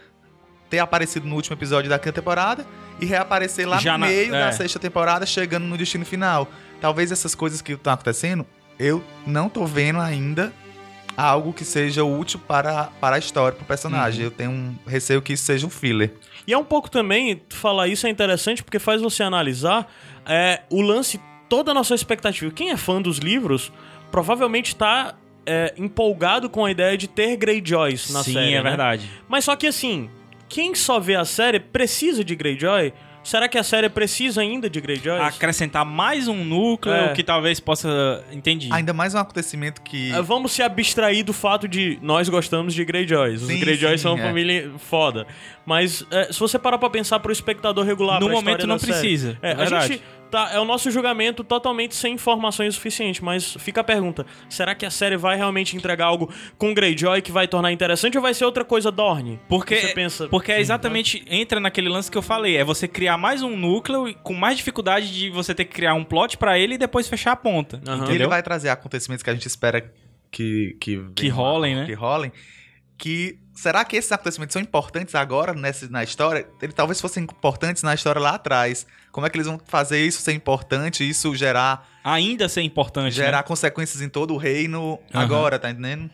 [0.72, 2.66] ter aparecido no último episódio da quinta temporada
[3.00, 4.40] e reaparecer lá Já no na- meio é.
[4.46, 6.48] da sexta temporada, chegando no destino final.
[6.80, 8.46] Talvez essas coisas que estão acontecendo,
[8.80, 10.52] eu não tô vendo ainda
[11.18, 14.22] algo que seja útil para, para a história, para o personagem.
[14.22, 14.28] Uhum.
[14.28, 16.14] Eu tenho um receio que isso seja um filler.
[16.48, 19.92] E é um pouco também, tu falar isso é interessante porque faz você analisar
[20.26, 21.20] é, o lance,
[21.50, 22.50] toda a nossa expectativa.
[22.50, 23.72] Quem é fã dos livros
[24.10, 25.16] provavelmente tá
[25.46, 28.54] é, empolgado com a ideia de ter Greyjoys na Sim, série.
[28.54, 28.70] é né?
[28.70, 29.12] verdade.
[29.28, 30.10] Mas só que assim,
[30.52, 32.92] quem só vê a série precisa de Greyjoy?
[33.24, 35.22] Será que a série precisa ainda de Greyjoys?
[35.22, 37.14] Acrescentar mais um núcleo É.
[37.14, 38.24] que talvez possa.
[38.32, 38.68] Entendi.
[38.72, 40.12] Ainda mais um acontecimento que.
[40.12, 43.44] É, Vamos se abstrair do fato de nós gostamos de Greyjoys.
[43.44, 44.28] Os Sim, Greyjoys sim, são uma é.
[44.28, 45.28] família foda.
[45.66, 48.80] Mas é, se você parar pra pensar pro espectador regular, no pra momento não da
[48.80, 49.38] série, precisa.
[49.42, 50.02] É, É, a gente
[50.32, 54.86] tá, é o nosso julgamento totalmente sem informações suficientes, mas fica a pergunta: será que
[54.86, 58.46] a série vai realmente entregar algo com Greyjoy que vai tornar interessante ou vai ser
[58.46, 59.40] outra coisa Dorne?
[59.48, 61.24] Porque, Você pensa, porque é exatamente.
[61.28, 62.58] Entra naquele lance que eu falei.
[62.58, 66.04] É você criar mais um núcleo com mais dificuldade de você ter que criar um
[66.04, 67.78] plot pra ele e depois fechar a ponta.
[67.78, 68.12] Entendeu?
[68.12, 69.92] Ele vai trazer acontecimentos que a gente espera
[70.32, 71.86] que que, Que rolem, né?
[71.86, 72.32] Que rolem.
[73.02, 76.48] Que será que esses acontecimentos são importantes agora nessa na história?
[76.62, 78.86] Ele talvez fossem importantes na história lá atrás.
[79.12, 83.12] Como é que eles vão fazer isso ser importante, isso gerar Ainda ser importante.
[83.12, 83.44] gerar né?
[83.44, 85.24] consequências em todo o reino Aham.
[85.24, 86.12] agora, tá entendendo?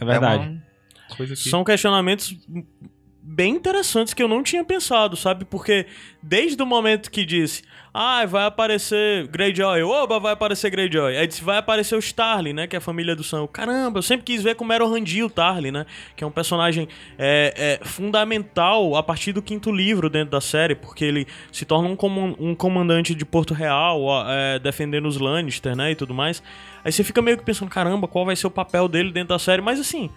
[0.00, 0.44] É verdade.
[1.08, 2.36] uma coisa que São questionamentos
[3.30, 5.44] bem interessantes que eu não tinha pensado, sabe?
[5.44, 5.84] Porque
[6.22, 7.62] desde o momento que disse,
[7.92, 11.14] ah, vai aparecer Greyjoy, oba, vai aparecer Greyjoy.
[11.14, 12.66] Aí disse, vai aparecer o Starly, né?
[12.66, 13.46] Que é a família do Sam.
[13.46, 15.84] Caramba, eu sempre quis ver como era o Randy o Tarly, né?
[16.16, 20.74] Que é um personagem é, é, fundamental a partir do quinto livro dentro da série,
[20.74, 25.76] porque ele se torna um, coman- um comandante de Porto Real, é, defendendo os Lannister,
[25.76, 25.90] né?
[25.90, 26.42] E tudo mais.
[26.82, 29.38] Aí você fica meio que pensando, caramba, qual vai ser o papel dele dentro da
[29.38, 29.60] série?
[29.60, 30.08] Mas assim,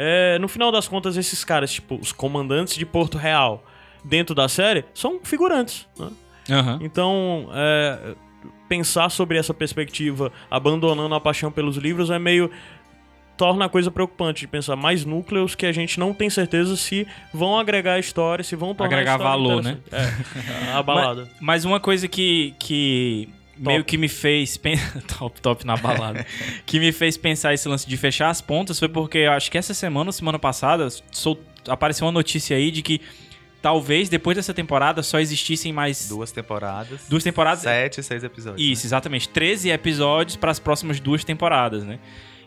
[0.00, 3.64] é, no final das contas, esses caras, tipo, os comandantes de Porto Real,
[4.04, 5.88] dentro da série, são figurantes.
[5.98, 6.08] Né?
[6.50, 6.78] Aham.
[6.80, 8.14] Então, é,
[8.68, 12.48] pensar sobre essa perspectiva, abandonando a paixão pelos livros, é meio.
[13.36, 17.04] torna a coisa preocupante de pensar mais núcleos que a gente não tem certeza se
[17.34, 19.78] vão agregar a história, se vão tornar Agregar valor, né?
[19.90, 21.28] É, a balada.
[21.40, 23.28] Mas uma coisa que, que
[23.58, 24.56] meio que me fez.
[24.56, 24.78] pen-
[25.18, 26.24] top, top na balada.
[26.64, 29.58] que me fez pensar esse lance de fechar as pontas foi porque eu acho que
[29.58, 31.38] essa semana ou semana passada sol-
[31.68, 33.00] apareceu uma notícia aí de que
[33.60, 36.08] talvez depois dessa temporada só existissem mais.
[36.08, 37.00] duas temporadas.
[37.08, 37.60] Duas temporadas.
[37.62, 38.66] Sete, seis episódios.
[38.66, 39.28] Isso, exatamente.
[39.28, 41.98] 13 episódios para as próximas duas temporadas, né?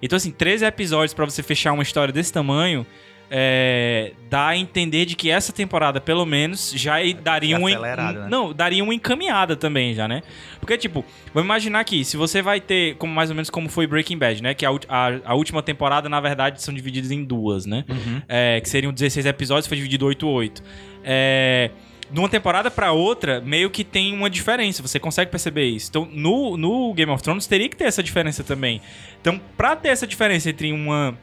[0.01, 2.85] Então, assim, 13 episódios para você fechar uma história desse tamanho.
[3.33, 7.69] É, dá a entender de que essa temporada, pelo menos, já daria uma.
[7.69, 8.27] acelerada, né?
[8.29, 10.21] Não, daria uma encaminhada também já, né?
[10.59, 13.87] Porque, tipo, vamos imaginar aqui, se você vai ter, como mais ou menos como foi
[13.87, 14.53] Breaking Bad, né?
[14.53, 17.85] Que a, a, a última temporada, na verdade, são divididas em duas, né?
[17.87, 18.21] Uhum.
[18.27, 20.61] É, que seriam 16 episódios, foi dividido 8-8.
[21.01, 21.71] É,
[22.11, 25.87] de uma temporada pra outra, meio que tem uma diferença, você consegue perceber isso.
[25.89, 28.81] Então, no, no Game of Thrones teria que ter essa diferença também.
[29.21, 31.17] Então, pra ter essa diferença entre uma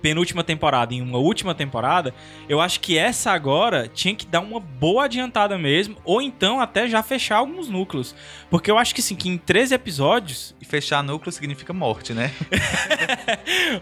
[0.00, 2.14] penúltima temporada em uma última temporada,
[2.48, 6.88] eu acho que essa agora tinha que dar uma boa adiantada mesmo, ou então até
[6.88, 8.14] já fechar alguns núcleos.
[8.50, 10.54] Porque eu acho que sim, que em 13 episódios.
[10.60, 12.32] E fechar núcleo significa morte, né?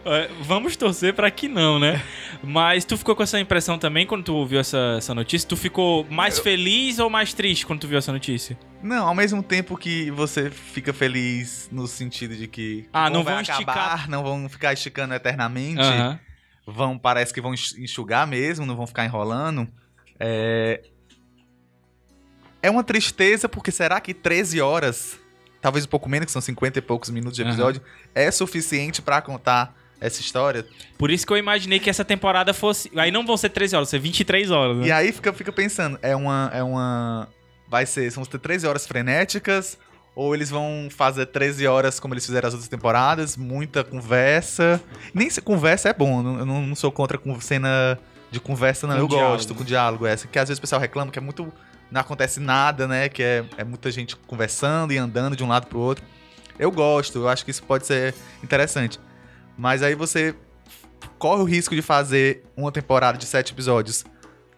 [0.04, 2.02] É, Vamos torcer pra que não, né?
[2.42, 5.48] Mas tu ficou com essa impressão também quando tu ouviu essa, essa notícia?
[5.48, 8.58] Tu ficou mais feliz ou mais triste quando tu viu essa notícia?
[8.82, 13.34] Não, ao mesmo tempo que você fica feliz no sentido de que Ah, não vai
[13.34, 14.10] vão acabar, esticar.
[14.10, 16.20] não vão ficar esticando eternamente, Aham.
[16.66, 19.66] vão parece que vão enxugar mesmo, não vão ficar enrolando.
[20.20, 20.82] É
[22.62, 25.18] é uma tristeza porque será que 13 horas,
[25.60, 27.80] talvez um pouco menos, que são 50 e poucos minutos de episódio,
[28.12, 30.66] é suficiente pra contar essa história?
[30.98, 32.90] Por isso que eu imaginei que essa temporada fosse.
[32.96, 34.86] Aí não vão ser 13 horas, vão ser 23 horas, né?
[34.88, 36.50] E aí fica, fica pensando, é uma.
[36.52, 37.28] É uma.
[37.68, 38.10] Vai ser.
[38.10, 39.78] Vão ter 13 horas frenéticas.
[40.14, 44.82] Ou eles vão fazer 13 horas como eles fizeram as outras temporadas, muita conversa.
[45.12, 47.98] Nem se conversa é bom, eu não, não sou contra com cena
[48.30, 48.96] de conversa, não.
[48.96, 49.32] Com eu diálogo.
[49.32, 50.26] gosto com diálogo essa.
[50.26, 51.52] Que às vezes o pessoal reclama que é muito.
[51.90, 53.10] Não acontece nada, né?
[53.10, 56.02] Que é, é muita gente conversando e andando de um lado pro outro.
[56.58, 58.98] Eu gosto, eu acho que isso pode ser interessante.
[59.56, 60.34] Mas aí você
[61.18, 64.02] corre o risco de fazer uma temporada de sete episódios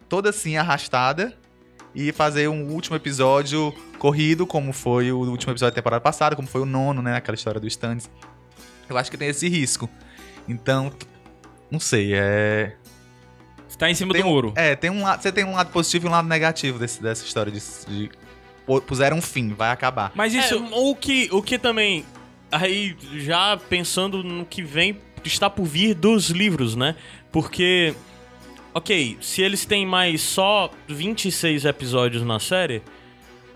[0.09, 1.37] toda assim arrastada
[1.95, 6.47] e fazer um último episódio corrido, como foi o último episódio da temporada passada, como
[6.49, 7.17] foi o nono, né?
[7.17, 8.09] Aquela história do Stannis.
[8.89, 9.89] Eu acho que tem esse risco.
[10.49, 10.93] Então,
[11.71, 12.75] não sei, é.
[13.79, 14.53] Tá em cima Tem do um- muro.
[14.57, 17.25] É, tem um, la- você tem um lado positivo e um lado negativo desse- dessa
[17.25, 18.11] história de, de.
[18.87, 20.11] Puseram um fim, vai acabar.
[20.17, 20.55] Mas isso.
[20.55, 22.05] É, o, que, o que também.
[22.51, 26.97] Aí, já pensando no que vem, está por vir dos livros, né?
[27.31, 27.95] Porque.
[28.79, 32.81] Ok, se eles têm mais só 26 episódios na série.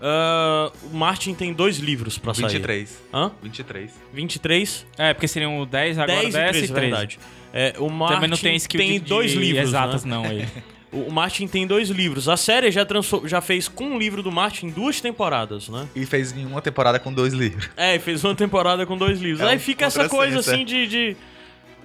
[0.01, 2.47] ah, o Martin tem dois livros pra sair.
[2.51, 3.01] 23.
[3.13, 3.31] Hã?
[3.41, 3.91] 23.
[4.13, 4.85] 23?
[4.97, 6.73] É, porque seriam 10 agora, 10 10, e 13, e 13.
[6.73, 7.19] verdade.
[7.53, 10.15] É, o Martin Também não tem skill tem de, de dois livros, exatas, né?
[10.15, 10.47] não, ele.
[10.93, 12.29] O Martin tem dois livros.
[12.29, 12.85] A série já,
[13.25, 15.87] já fez com um livro do Martin duas temporadas, né?
[15.95, 17.67] E fez em uma temporada com dois livros.
[17.75, 19.41] É, e fez uma temporada com dois livros.
[19.41, 21.17] É Aí fica essa coisa assim de, de-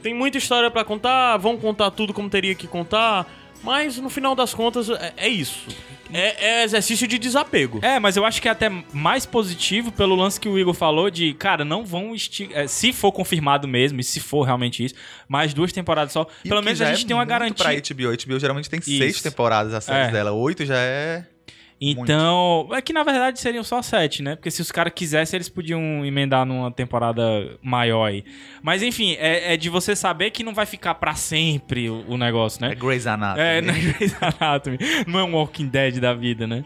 [0.03, 3.27] Tem muita história pra contar, vão contar tudo como teria que contar,
[3.63, 5.67] mas no final das contas é, é isso.
[6.13, 7.81] É, é exercício de desapego.
[7.83, 11.11] É, mas eu acho que é até mais positivo pelo lance que o Igor falou
[11.11, 12.15] de, cara, não vão
[12.55, 14.95] é, se for confirmado mesmo, e se for realmente isso,
[15.29, 16.27] mais duas temporadas só.
[16.45, 17.63] E pelo menos a gente é tem uma garantia.
[17.65, 18.17] Pra HBO.
[18.17, 19.23] HBO geralmente tem seis Isso.
[19.23, 20.11] temporadas a série É.
[20.11, 20.33] dela.
[20.33, 21.27] Oito já é.
[21.81, 24.35] Então, é que na verdade seriam só sete, né?
[24.37, 27.23] Porque se os caras quisessem, eles podiam emendar numa temporada
[27.63, 28.25] maior aí.
[28.63, 32.17] Mas enfim, é, é de você saber que não vai ficar pra sempre o, o
[32.17, 32.75] negócio, É né?
[32.75, 33.47] Grey's Anatomy.
[33.47, 34.79] É, não é Grey's Anatomy.
[35.07, 36.65] Não é um Walking Dead da vida, né?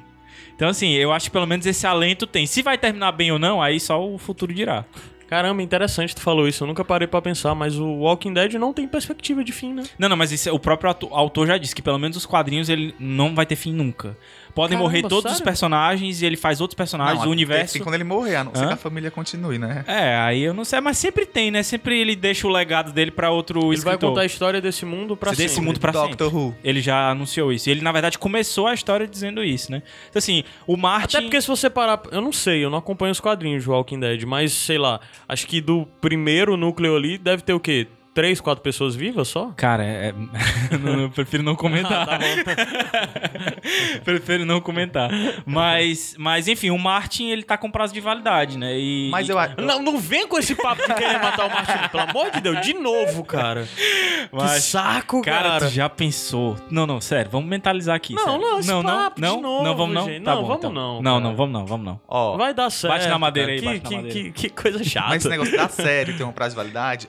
[0.54, 2.46] Então, assim, eu acho que pelo menos esse alento tem.
[2.46, 4.84] Se vai terminar bem ou não, aí só o futuro dirá.
[5.28, 6.62] Caramba, interessante tu falou isso.
[6.62, 9.82] Eu nunca parei pra pensar, mas o Walking Dead não tem perspectiva de fim, né?
[9.98, 12.68] Não, não, mas isso, é- o próprio autor já disse que pelo menos os quadrinhos
[12.68, 14.14] ele não vai ter fim nunca.
[14.54, 15.44] Podem Caramba, morrer todos os sério?
[15.44, 17.72] personagens e ele faz outros personagens, Não, o universo.
[17.72, 19.82] Tem quando ele morrer, a não ser que a família continue, né?
[19.86, 21.62] É, aí eu não sei, mas sempre tem, né?
[21.62, 24.10] Sempre ele deixa o legado dele pra outro Ele vai escritor.
[24.10, 25.66] contar a história desse mundo pra Desse sempre.
[25.66, 26.44] mundo pra Doctor sempre.
[26.44, 26.54] Who.
[26.62, 27.68] Ele já anunciou isso.
[27.68, 29.82] E ele, na verdade, começou a história dizendo isso, né?
[30.10, 31.16] Então, assim, o Martin...
[31.16, 32.02] Até porque se você parar.
[32.10, 35.00] Eu não sei, eu não acompanho os quadrinhos de Walking Dead, mas sei lá.
[35.28, 37.86] Acho que do primeiro núcleo ali deve ter o quê?
[38.14, 39.52] Três, quatro pessoas vivas só?
[39.56, 40.12] Cara, é...
[40.78, 42.02] não, eu prefiro não comentar.
[42.02, 44.00] Ah, tá bom.
[44.04, 45.10] prefiro não comentar.
[45.46, 48.78] Mas, mas, enfim, o Martin, ele tá com prazo de validade, né?
[48.78, 49.54] E, Mas e- eu acho.
[49.60, 52.60] Não, não vem com esse papo de querer matar o Martin, pelo amor de Deus,
[52.60, 53.66] de novo, cara.
[53.76, 55.66] Que Mas- saco, Cara, cara.
[55.66, 56.56] tu já pensou?
[56.70, 58.14] Não, não, sério, vamos mentalizar aqui.
[58.14, 58.40] Não, sério.
[58.40, 60.04] não, esse não, papo não, de não, novo, não, vamos não.
[60.06, 60.24] gente.
[60.24, 60.72] Tá Não, bom, vamos então.
[60.72, 61.20] não, Não, cara.
[61.24, 62.00] não, vamos não, vamos não.
[62.08, 63.08] Ó, Vai dar certo.
[63.08, 63.70] na madeira cara.
[63.70, 64.30] aí, que, bate na que, madeira.
[64.32, 65.08] que, que coisa chata.
[65.08, 67.08] mas esse negócio da série ter um prazo de validade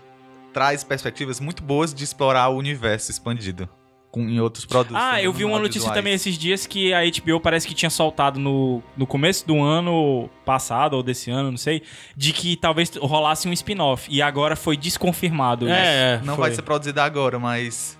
[0.54, 3.68] traz perspectivas muito boas de explorar o universo expandido
[4.12, 4.96] com, em outros produtos.
[5.02, 8.40] Ah, eu vi uma notícia também esses dias que a HBO parece que tinha soltado
[8.40, 11.82] no, no começo do ano passado, ou desse ano, não sei,
[12.16, 14.08] de que talvez rolasse um spin-off.
[14.12, 15.66] E agora foi desconfirmado.
[15.66, 15.74] isso.
[15.76, 16.46] É, Não foi.
[16.50, 18.00] vai ser produzida agora, mas.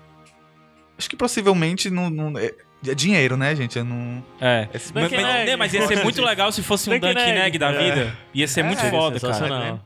[0.96, 2.08] Acho que possivelmente não.
[2.08, 2.52] não- é,
[2.86, 3.76] é dinheiro, né, gente?
[3.76, 4.22] Eu não.
[4.40, 4.68] É.
[4.72, 7.58] Esse- Mas, mas- né, mas ia ser muito legal se fosse um Dunkin' Egg.
[7.58, 7.82] Da É.
[7.90, 8.16] vida.
[8.32, 9.80] Ia ser muito É, foda, cara.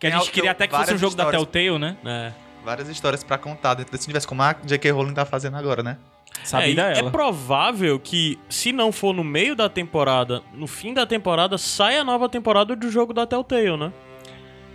[0.00, 1.96] Que a Tem gente queria até que fosse um jogo da Telltale, né?
[2.04, 2.32] É.
[2.64, 4.90] Várias histórias pra contar dentro desse universo, como a J.K.
[4.90, 5.98] Rowling tá fazendo agora, né?
[6.42, 7.08] Sabida é, e ela.
[7.08, 12.00] é provável que, se não for no meio da temporada, no fim da temporada, saia
[12.00, 13.92] a nova temporada do jogo da Telltale, né?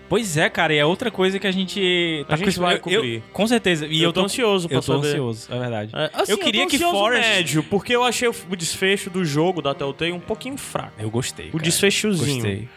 [0.07, 2.23] Pois é, cara, e é outra coisa que a gente.
[2.29, 3.15] A gente vai eu- cobrir.
[3.15, 3.87] eu- com certeza.
[3.87, 5.07] E eu, eu, tô ansioso pra Eu tô saber.
[5.07, 5.91] ansioso, é verdade.
[5.95, 7.27] É, assim, eu queria tô que Forrest.
[7.27, 10.93] médio, porque eu achei o o desfecho do jogo da Telltale um pouquinho fraco.
[10.99, 11.47] Eu gostei.
[11.47, 11.63] O cara.
[11.63, 12.35] desfechozinho.
[12.35, 12.69] Gostei.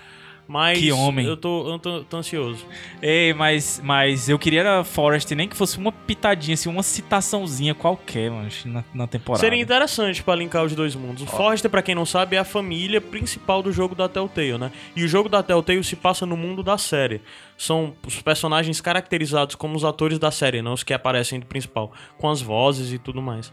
[0.48, 1.26] Mas Que homem.
[1.26, 2.64] eu tô, eu tô, tô ansioso.
[3.02, 7.74] Ei, mas, mas eu queria era Forest, nem que fosse uma pitadinha, assim, uma citaçãozinha
[7.74, 9.44] qualquer, mano, na, na temporada.
[9.44, 11.22] Seria interessante pra linkar os dois mundos.
[11.22, 14.72] O Forrester, pra quem não sabe, é a família principal do jogo da Telltale, né?
[14.96, 17.20] E o jogo da Telltale se passa no mundo da série.
[17.56, 21.92] São os personagens caracterizados como os atores da série, não os que aparecem do principal,
[22.16, 23.52] com as vozes e tudo mais.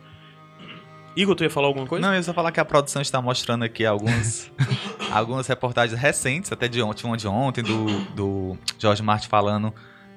[1.15, 2.05] Igor, tu ia falar alguma coisa?
[2.05, 4.51] Não, eu ia só falar que a produção está mostrando aqui alguns,
[5.11, 9.73] algumas reportagens recentes, até de ontem, uma de ontem, do, do George Martin falando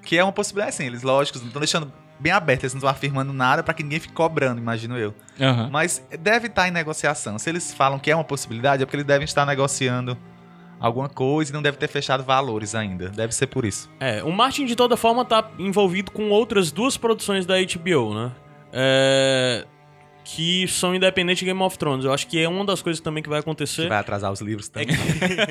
[0.09, 2.89] que é uma possibilidade, assim, eles, lógicos, não estão deixando bem aberto, eles não estão
[2.89, 5.15] afirmando nada pra que ninguém fique cobrando, imagino eu.
[5.39, 5.69] Aham.
[5.71, 7.39] Mas deve estar em negociação.
[7.39, 10.17] Se eles falam que é uma possibilidade, é porque eles devem estar negociando
[10.81, 13.11] alguma coisa e não deve ter fechado valores ainda.
[13.11, 13.91] Deve ser por isso.
[14.01, 18.33] É, o Martin de toda forma tá envolvido com outras duas produções da HBO, né?
[18.73, 19.67] É,
[20.31, 22.05] que são independentes de Game of Thrones.
[22.05, 23.85] Eu acho que é uma das coisas também que vai acontecer.
[23.85, 24.89] Que vai atrasar os livros também.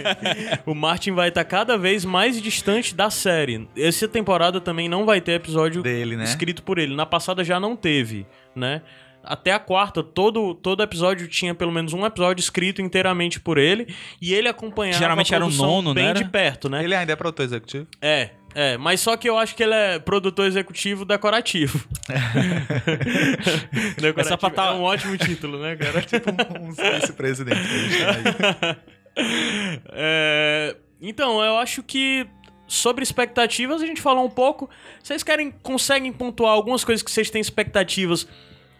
[0.67, 3.67] o Martin vai estar cada vez mais distante da série.
[3.75, 6.25] Essa temporada também não vai ter episódio Dele, né?
[6.25, 6.95] escrito por ele.
[6.95, 8.83] Na passada já não teve, né?
[9.23, 13.87] Até a quarta, todo, todo episódio tinha pelo menos um episódio escrito inteiramente por ele.
[14.21, 16.83] E ele acompanhava Geralmente a era o nono, bem né, de perto, né?
[16.83, 17.87] Ele ainda é produtor executivo.
[17.99, 18.29] É,
[18.59, 21.87] é, mas só que eu acho que ele é produtor executivo decorativo.
[24.01, 26.01] decorativo Essa tá- é um ótimo título, né, cara?
[26.01, 27.59] tipo um vice-presidente.
[27.61, 28.75] tem aí.
[29.89, 32.27] É, então, eu acho que
[32.67, 34.69] sobre expectativas a gente falou um pouco.
[35.01, 38.27] Vocês querem conseguem pontuar algumas coisas que vocês têm expectativas,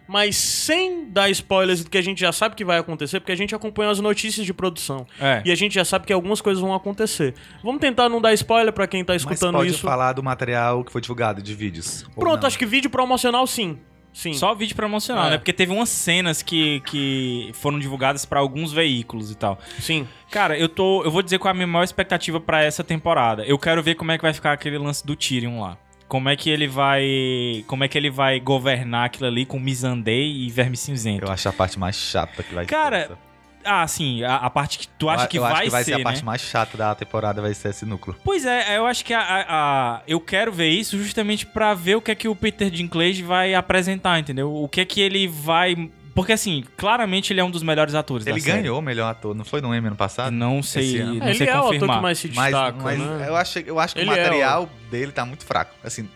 [0.08, 3.36] mas sem dar spoilers do que a gente já sabe que vai acontecer, porque a
[3.36, 5.06] gente acompanha as notícias de produção.
[5.20, 5.42] É.
[5.44, 7.34] E a gente já sabe que algumas coisas vão acontecer.
[7.62, 9.80] Vamos tentar não dar spoiler pra quem tá Mas escutando pode isso.
[9.80, 12.04] falar do material que foi divulgado, de vídeos.
[12.14, 13.78] Pronto, acho que vídeo promocional sim.
[14.10, 14.32] Sim.
[14.32, 15.30] Só vídeo promocional, É.
[15.32, 15.38] né?
[15.38, 19.58] Porque teve umas cenas que, que foram divulgadas pra alguns veículos e tal.
[19.78, 20.08] Sim.
[20.30, 21.04] Cara, eu tô.
[21.04, 23.44] Eu vou dizer qual é a minha maior expectativa pra essa temporada.
[23.44, 25.76] Eu quero ver como é que vai ficar aquele lance do Tyrion lá.
[26.08, 27.62] Como é que ele vai.
[27.66, 31.24] Como é que ele vai governar aquilo ali com Missandei e Verme Cinzento.
[31.26, 33.04] Eu acho a parte mais chata que vai Cara, ser.
[33.12, 33.28] essa.
[33.64, 35.84] Ah, sim, a, a parte que tu acha Eu- que eu vai, acho que vai
[35.84, 36.04] ser, ser a né?
[36.04, 38.16] parte mais chata da temporada, vai ser esse núcleo.
[38.24, 41.96] Pois é, eu acho que a, a- a- eu quero ver isso justamente pra ver
[41.96, 44.54] o que é que o Peter Dinklage vai apresentar, entendeu?
[44.54, 45.90] O que é que ele vai.
[46.18, 48.62] Porque assim, claramente ele é um dos melhores atores Ele da série.
[48.62, 50.32] ganhou o melhor ator, não foi no Emmy ano passado?
[50.32, 51.96] Não sei, não ele sei é o ator confirmar.
[51.98, 53.24] que mais se Mas, destaca, mas né?
[53.28, 55.72] eu, achei, eu acho que Ele o é material dele tá muito fraco.
[55.84, 56.08] Assim,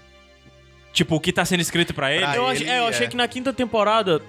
[0.92, 2.24] Tipo, o que tá sendo escrito pra ele?
[2.24, 3.08] Pra Eu, ele, achei, é, eu achei é.
[3.08, 4.20] que na quinta temporada.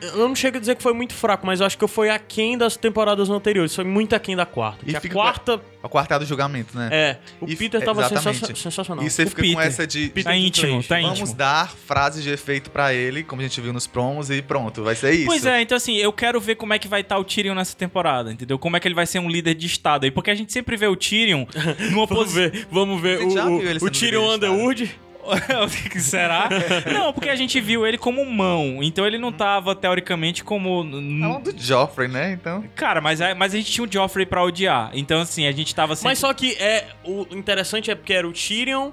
[0.00, 2.56] Eu não chego a dizer que foi muito fraco, mas eu acho que foi aquém
[2.56, 3.74] das temporadas anteriores.
[3.74, 4.84] Foi muito aquém da quarta.
[4.86, 5.60] E Que a quarta.
[5.82, 6.88] o quartel do julgamento, né?
[6.92, 7.18] É.
[7.40, 9.04] O E- Peter tava sensa- sensacional.
[9.04, 9.66] E você O fica com Peter.
[9.66, 10.08] essa de.
[10.10, 10.88] Peter Tá íntimo, Dinklage.
[10.88, 11.36] tá Vamos íntimo.
[11.36, 14.94] dar frases de efeito pra ele, como a gente viu nos promos, e pronto, vai
[14.94, 15.26] ser isso.
[15.26, 17.76] Pois é, então assim, eu quero ver como é que vai estar o Tyrion nessa
[17.76, 18.58] temporada, entendeu?
[18.58, 20.10] Como é que ele vai ser um líder de estado aí.
[20.10, 21.46] Porque a gente sempre vê o Tyrion
[21.90, 22.50] numa Vamos posição.
[22.50, 23.18] ver, vamos ver.
[23.18, 24.34] Você já O, viu ele o, o Tyrion?
[24.34, 24.94] Underwood.
[25.64, 26.48] O que Será?
[26.92, 28.82] Não, porque a gente viu ele como mão.
[28.82, 30.82] Então ele não tava, teoricamente, como.
[30.82, 32.32] É um do Joffrey, né?
[32.32, 32.64] Então.
[32.74, 34.90] Cara, mas a, mas a gente tinha o Joffrey pra odiar.
[34.92, 36.10] Então, assim, a gente tava sempre.
[36.10, 36.86] Mas só que é.
[37.04, 38.90] O interessante é porque era o Tyrion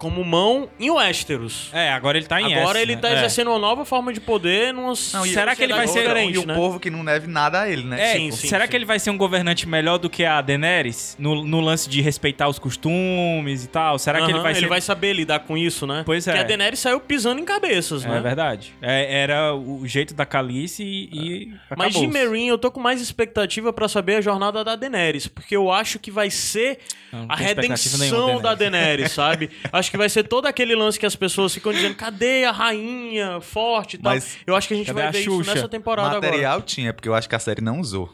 [0.00, 1.68] como mão em Westeros.
[1.74, 3.00] É, agora ele tá em Agora Essos, ele né?
[3.02, 3.16] tá É.
[3.18, 6.34] exercendo uma nova forma de poder numa Não, e Será que ele vai ser- diferente,
[6.36, 6.54] E o né?
[6.54, 8.00] povo que não deve nada a ele, né?
[8.00, 8.70] É, Sim, sim, será sim.
[8.70, 11.16] que ele vai ser um governante melhor do que a Daenerys?
[11.18, 13.98] No, no lance de respeitar os costumes e tal?
[13.98, 14.86] Será que ele vai ser.
[14.86, 16.02] saber lidar com isso, né?
[16.06, 16.30] Pois é.
[16.32, 18.20] Porque a Daenerys saiu pisando em cabeças, É né?
[18.20, 18.74] verdade.
[18.80, 21.08] É, era o jeito da Calice e.
[21.12, 22.06] e Mas de.
[22.06, 25.98] Meereen eu tô com mais expectativa pra saber a jornada da Daenerys, porque eu acho
[25.98, 26.78] que vai ser
[27.12, 29.50] Não, não a redenção da Daenerys, sabe?
[29.72, 33.40] Acho que vai ser todo aquele lance que as pessoas ficam dizendo, cadê a rainha
[33.40, 34.12] forte e tal.
[34.14, 35.54] Mas Eu acho que a gente vai a ver isso Xuxa?
[35.54, 36.66] nessa temporada material agora.
[36.66, 38.10] tinha, porque eu acho que a série não usou.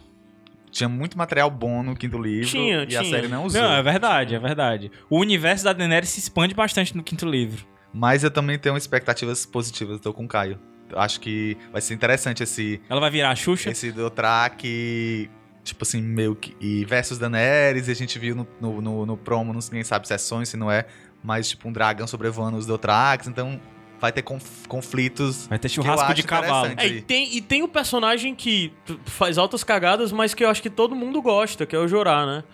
[0.71, 3.01] Tinha muito material bom no quinto livro Tinha, e tinha.
[3.01, 3.61] a série não usou.
[3.63, 4.91] Não, é verdade, é verdade.
[5.09, 7.65] O universo da Daenerys se expande bastante no quinto livro.
[7.93, 10.59] Mas eu também tenho expectativas positivas, tô com o Caio.
[10.91, 13.71] Eu acho que vai ser interessante esse, Ela vai virar a Xuxa?
[13.71, 15.31] esse Dothraki,
[15.65, 16.55] tipo assim, meio que.
[16.61, 20.07] E versus Daenerys, e a gente viu no, no, no, no promo, não, ninguém sabe
[20.07, 20.87] se é sonho, se não é,
[21.27, 23.61] mas tipo um dragão sobrevoando os Dothrakis, então
[24.01, 25.49] vai ter conf- conflitos.
[25.49, 26.73] Vai ter que eu churrasco acho de cavalo.
[26.77, 28.73] É, e, tem, e tem o personagem que
[29.07, 32.25] faz altas cagadas, mas que eu acho que todo mundo gosta, que é o Jorah,
[32.25, 32.45] né?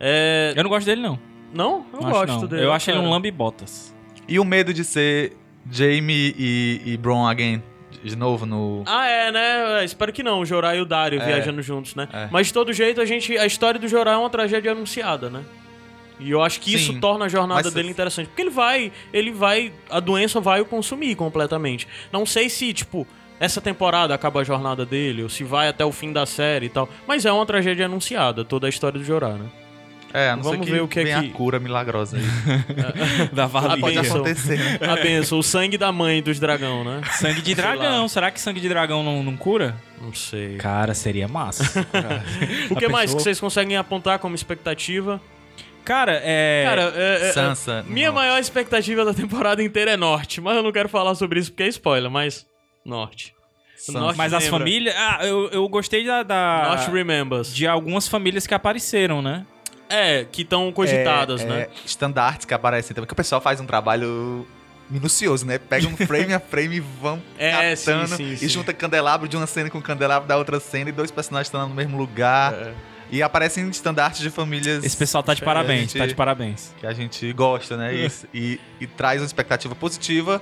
[0.00, 0.54] É...
[0.56, 1.18] Eu não gosto dele, não.
[1.52, 1.84] Não?
[1.92, 2.46] Eu Acho gosto não.
[2.46, 2.64] dele.
[2.64, 3.06] Eu acho ele cara.
[3.08, 3.94] um lambe-botas.
[4.26, 5.36] E o medo de ser
[5.70, 7.62] Jamie e, e Bron again,
[8.02, 8.82] de novo no.
[8.86, 9.80] Ah, é, né?
[9.82, 11.26] É, Espero que não, o Jorah e o Dario É.
[11.26, 12.08] viajando juntos, né?
[12.10, 12.28] É.
[12.30, 13.36] Mas de todo jeito, a gente.
[13.36, 15.42] A história do Jorah é uma tragédia anunciada, né?
[16.24, 16.76] E eu acho que Sim.
[16.76, 18.26] isso torna a jornada Mas- dele interessante.
[18.28, 18.92] Porque ele vai.
[19.12, 19.72] Ele vai.
[19.90, 21.86] A doença vai o consumir completamente.
[22.12, 23.06] Não sei se, tipo,
[23.40, 26.68] essa temporada acaba a jornada dele, ou se vai até o fim da série e
[26.70, 26.88] tal.
[27.06, 29.46] Mas é uma tragédia anunciada, toda a história do Jorah, né?
[30.14, 32.22] É, a não Vamos ser que ver o que é que- a cura milagrosa aí.
[33.32, 34.78] Da Ah, Pode acontecer, né?
[34.86, 37.00] A benção, o sangue da mãe dos dragão, né?
[37.12, 38.06] Sangue de dragão.
[38.08, 39.74] Será que sangue de dragão não, não cura?
[40.00, 40.56] Não sei.
[40.56, 41.64] Cara, seria massa.
[42.70, 45.18] O que mais que vocês conseguem apontar como expectativa?
[45.84, 46.64] Cara, é.
[46.64, 47.84] Cara, é, é- Sansa.
[47.88, 51.50] minha maior expectativa da temporada inteira é Norte, mas eu não quero falar sobre isso
[51.50, 52.46] porque é spoiler, mas
[52.84, 53.34] Norte.
[53.88, 54.58] Norte mas as lembra.
[54.60, 54.94] famílias.
[54.96, 56.22] Ah, eu, eu gostei da.
[56.22, 57.52] da- Norte remembers.
[57.52, 59.44] de algumas famílias que apareceram, né?
[59.90, 61.60] É, que estão cogitadas, é, né?
[61.62, 64.46] é, estandartes que aparecem também, que o pessoal faz um trabalho
[64.88, 65.58] minucioso, né?
[65.58, 68.48] Pega um frame a frame e vão É, sim, catando sim, e sim.
[68.48, 71.74] junta candelabro de uma cena com candelabro da outra cena e dois personagens estão no
[71.74, 72.54] mesmo lugar.
[72.54, 72.72] É.
[73.12, 76.74] E aparecem estandartes de famílias Esse pessoal tá de parabéns, tá de parabéns.
[76.80, 77.94] que a gente gosta, né?
[77.94, 80.40] E, e, e traz uma expectativa positiva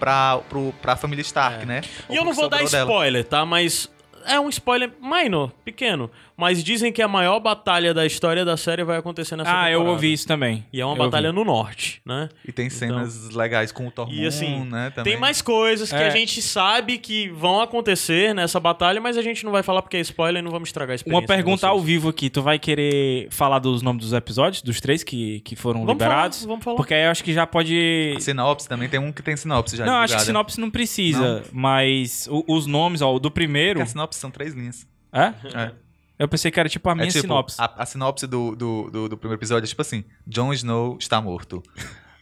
[0.00, 1.66] pra, pro, pra família Stark, É.
[1.66, 1.80] né?
[2.10, 3.46] E eu não vou dar spoiler, tá?
[3.46, 3.88] Mas
[4.26, 6.10] é um spoiler minor, pequeno.
[6.40, 9.78] Mas dizem que a maior batalha da história da série vai acontecer nessa Ah, eu
[9.80, 9.90] temporada.
[9.90, 10.64] ouvi isso também.
[10.72, 11.38] E é uma Eu batalha ouvi.
[11.40, 12.28] no norte, né?
[12.46, 14.90] E tem cenas legais com o Tormund, E assim, né?
[14.94, 15.14] Também.
[15.14, 16.06] Tem mais coisas que É.
[16.06, 19.96] a gente sabe que vão acontecer nessa batalha, mas a gente não vai falar porque
[19.96, 21.20] é spoiler e não vamos estragar a experiência.
[21.20, 22.30] Uma pergunta ao vivo aqui.
[22.30, 26.38] Tu vai querer falar dos nomes dos episódios, dos três que, que foram Vamos liberados?
[26.38, 26.76] falar, vamos falar.
[26.76, 28.14] Porque aí eu acho que já pode.
[28.16, 31.42] A sinopse também, tem um que tem sinopse já Não, acho que sinopse não precisa,
[31.52, 33.80] mas o- os nomes, ó, o do primeiro.
[33.80, 34.86] Porque a sinopse são três linhas.
[35.12, 35.32] É?
[35.52, 35.72] É.
[36.18, 37.56] Eu pensei que era tipo a minha é tipo, sinopse.
[37.60, 41.20] A, a sinopse do, do, do, do primeiro episódio é tipo assim: Jon Snow está
[41.20, 41.62] morto.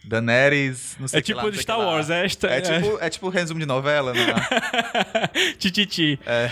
[0.05, 1.79] Daenerys, não sei É o que tipo lá, não de Star.
[1.79, 2.47] Wars, é esta.
[2.47, 4.25] É tipo, é tipo resumo de novela, né?
[5.59, 6.19] Tititi.
[6.25, 6.49] É.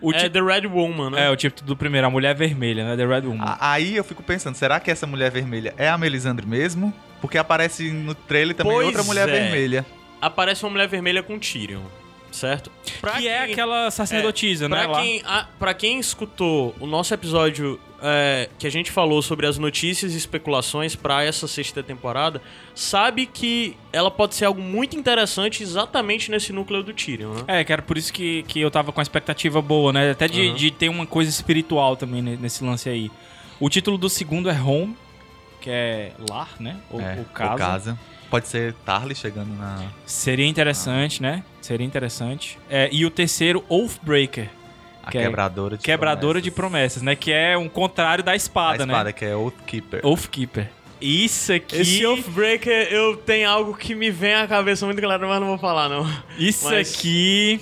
[0.00, 1.26] O É The Red Woman, né?
[1.26, 2.96] É, o título do primeiro, a Mulher Vermelha, né?
[2.96, 3.44] The Red Woman.
[3.44, 6.92] A- Aí eu fico pensando, será que essa mulher vermelha é a Melisandre mesmo?
[7.20, 9.32] Porque aparece no trailer também Pois outra mulher é.
[9.32, 9.84] vermelha.
[10.20, 11.82] Aparece uma mulher vermelha com Tyrion,
[12.30, 12.70] certo?
[13.00, 14.86] Pra que é quem- aquela sacerdotisa, né?
[14.86, 19.44] Pra quem, a- pra quem escutou o nosso episódio é, que a gente falou sobre
[19.46, 22.40] as notícias e especulações pra essa sexta temporada,
[22.74, 27.42] sabe que ela pode ser algo muito interessante exatamente nesse núcleo do Tyrion, né?
[27.48, 30.12] É, que era por isso que, que eu tava com a expectativa boa, né?
[30.12, 30.54] Até de, Uhum.
[30.54, 33.10] de ter uma coisa espiritual também ne- nesse lance aí.
[33.58, 34.96] O título do segundo é Home,
[35.60, 36.76] que é lar, né?
[36.90, 37.50] Ou, é, ou casa.
[37.52, 37.98] ou casa.
[38.30, 39.82] Pode ser Tarly chegando na.
[40.04, 41.42] Seria interessante, né?
[41.60, 42.58] Seria interessante.
[42.68, 44.48] É, e o terceiro, Oathbreaker.
[45.02, 47.16] A Que é quebradora de Quebradora de promessas, né?
[47.16, 49.12] Que é um contrário da A espada, espada, né?
[49.12, 50.04] que é Oathkeeper.
[50.04, 50.68] Oathkeeper.
[51.00, 51.76] Isso aqui.
[51.80, 55.58] Esse Oathbreaker, eu tenho algo que me vem à cabeça muito claro, mas não vou
[55.58, 56.06] falar, não.
[56.36, 57.60] Isso Mas- aqui.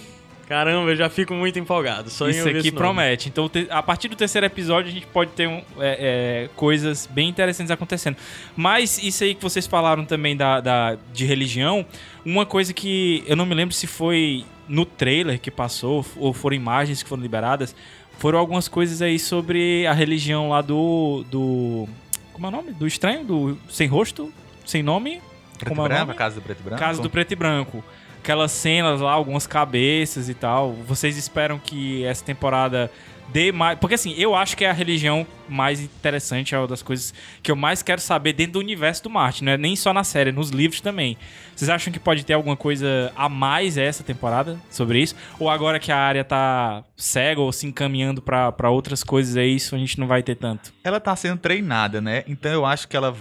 [0.49, 2.09] Caramba, eu já fico muito empolgado.
[2.09, 3.29] Só em Isso aqui promete.
[3.29, 7.29] Então, a partir do terceiro episódio, a gente pode ter um, é, é, coisas bem
[7.29, 8.17] interessantes acontecendo.
[8.57, 11.85] Mas isso aí que vocês falaram também da, da- de religião,
[12.25, 16.55] uma coisa que eu não me lembro se foi no trailer que passou ou foram
[16.57, 17.75] imagens que foram liberadas,
[18.19, 21.25] foram algumas coisas aí sobre a religião lá do.
[21.31, 21.89] do
[22.33, 22.73] como é o nome?
[22.73, 23.25] Do estranho?
[23.25, 24.33] Do sem rosto?
[24.65, 25.21] Sem nome?
[25.59, 26.19] Preto Como é e o branco, nome?
[26.19, 26.81] casa do preto e branco.
[26.81, 27.85] Casa do Preto e Branco.
[28.27, 30.73] Aquelas cenas lá, algumas cabeças e tal.
[30.73, 32.91] Vocês esperam que essa temporada
[33.29, 33.79] dê mais.
[33.79, 37.53] Porque assim, eu acho que é a religião mais interessante, é uma das coisas que
[37.53, 40.33] eu mais quero saber dentro do universo do Martin, não é nem só na série,
[40.33, 41.17] nos livros também.
[41.55, 45.15] Vocês acham que pode ter alguma coisa a mais essa temporada sobre isso?
[45.39, 49.77] Ou agora que a área tá cega ou se encaminhando pra outras coisas, é isso,
[49.77, 50.73] a gente não vai ter tanto?
[50.83, 52.25] Ela tá sendo treinada, né?
[52.27, 53.15] Então eu acho que ela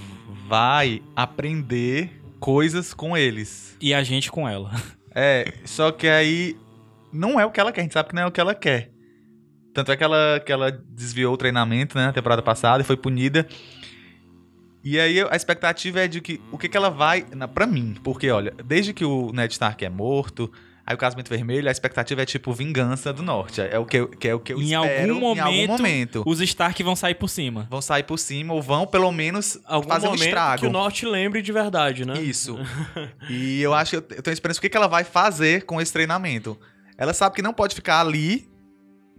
[0.48, 3.76] vai aprender coisas com eles.
[3.82, 4.72] E a gente com ela.
[5.18, 6.58] É, só que aí
[7.10, 8.54] não é o que ela quer, a gente sabe que não é o que ela
[8.54, 8.92] quer.
[9.74, 12.98] Tanto é que ela, que ela desviou o treinamento, né, na temporada passada e foi
[12.98, 13.48] punida.
[14.84, 17.26] E aí a expectativa é de que o que, que ela vai.
[17.34, 20.52] Na, pra mim, porque olha, desde que o Ned Stark é morto,
[20.86, 23.60] aí o casamento vermelho, a expectativa é tipo vingança do norte.
[23.62, 25.70] É o que, eu- que é o que eu Em espero algum em algum momento,
[25.72, 26.24] momento.
[26.26, 27.68] Os Stark vão sair por cima.
[27.70, 30.62] Vão sair por cima ou vão, pelo menos, Algum fazer um momento estrago.
[30.62, 32.22] que o Norte lembre de verdade, né?
[32.22, 32.58] Isso.
[33.30, 35.82] e eu acho que eu eu tenho esperança o que que ela vai fazer com
[35.82, 36.58] esse treinamento.
[36.98, 38.48] Ela sabe que não pode ficar ali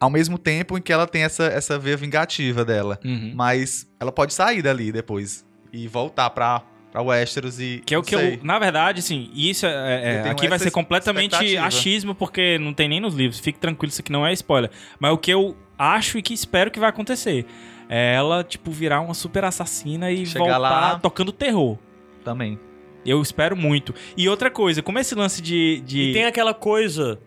[0.01, 2.99] ao mesmo tempo em que ela tem essa, essa veia vingativa dela.
[3.05, 3.33] Uhum.
[3.35, 6.63] Mas ela pode sair dali depois e voltar pra,
[6.97, 7.83] pra Westeros e.
[7.85, 8.35] Que é o que sei.
[8.35, 8.39] eu.
[8.43, 13.01] Na verdade, assim, isso é, é- aqui vai ser completamente achismo, porque não tem nem
[13.01, 13.39] nos livros.
[13.39, 14.71] Fique tranquilo, isso aqui não é spoiler.
[14.99, 17.45] Mas o que eu acho e que espero que vai acontecer
[17.89, 21.77] é ela, tipo, virar uma super assassina e Chegar voltar lá- tocando terror.
[22.25, 22.59] Também.
[23.05, 23.95] Eu espero muito.
[24.17, 25.83] E outra coisa, como esse lance de.
[25.85, 26.01] de...
[26.01, 27.21] E tem aquela coisa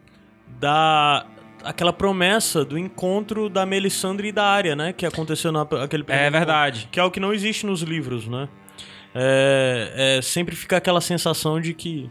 [0.59, 1.25] da.
[1.63, 4.91] aquela promessa do encontro da Melisandre e da Arya, né?
[4.93, 6.89] Que aconteceu naquele É verdade.
[6.91, 8.49] Que é o que não existe nos livros, né?
[9.15, 12.09] É, é, sempre fica aquela sensação de que.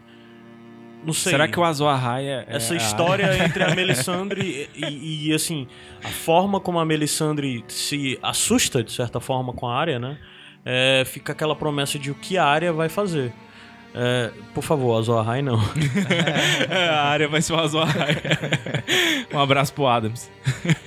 [1.05, 1.31] Não sei.
[1.31, 2.45] Será que o Azor Ahai é.
[2.49, 5.69] é Essa a- história entre a Melisandre e, e, e, assim,
[6.03, 10.19] a forma como a Melisandre se assusta, de certa forma, com a área, né?
[10.65, 13.33] é, fica aquela promessa de o que a área vai fazer.
[13.95, 15.59] É, por favor, Azor Ahai não.
[16.93, 17.87] a área vai ser o Azor
[19.33, 20.31] Um abraço pro Adams.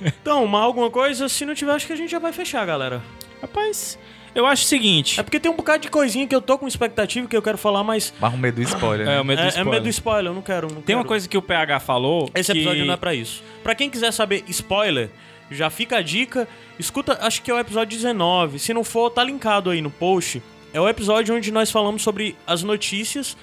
[0.04, 1.28] Então, mais alguma coisa?
[1.28, 3.02] Se não tiver, acho que a gente já vai fechar, galera.
[3.40, 3.98] Rapaz,
[4.34, 5.18] eu acho o seguinte.
[5.18, 7.58] É porque tem um bocado de coisinha que eu tô com expectativa que eu quero
[7.58, 8.12] falar, mas.
[8.20, 9.06] Mas o medo do spoiler.
[9.06, 9.20] É, né?
[9.20, 9.72] o medo do É, é spoiler.
[9.74, 10.66] medo do spoiler, eu não quero.
[10.68, 10.98] não Tem quero.
[10.98, 12.30] uma coisa que o PH falou.
[12.34, 12.58] Esse que...
[12.58, 13.42] episódio não é pra isso.
[13.62, 15.10] Pra quem quiser saber spoiler,
[15.50, 16.48] já fica a dica.
[16.78, 18.58] Escuta, acho que é o episódio 19.
[18.58, 20.42] Se não for, tá linkado aí no post.
[20.72, 23.36] É o episódio onde nós falamos sobre as notícias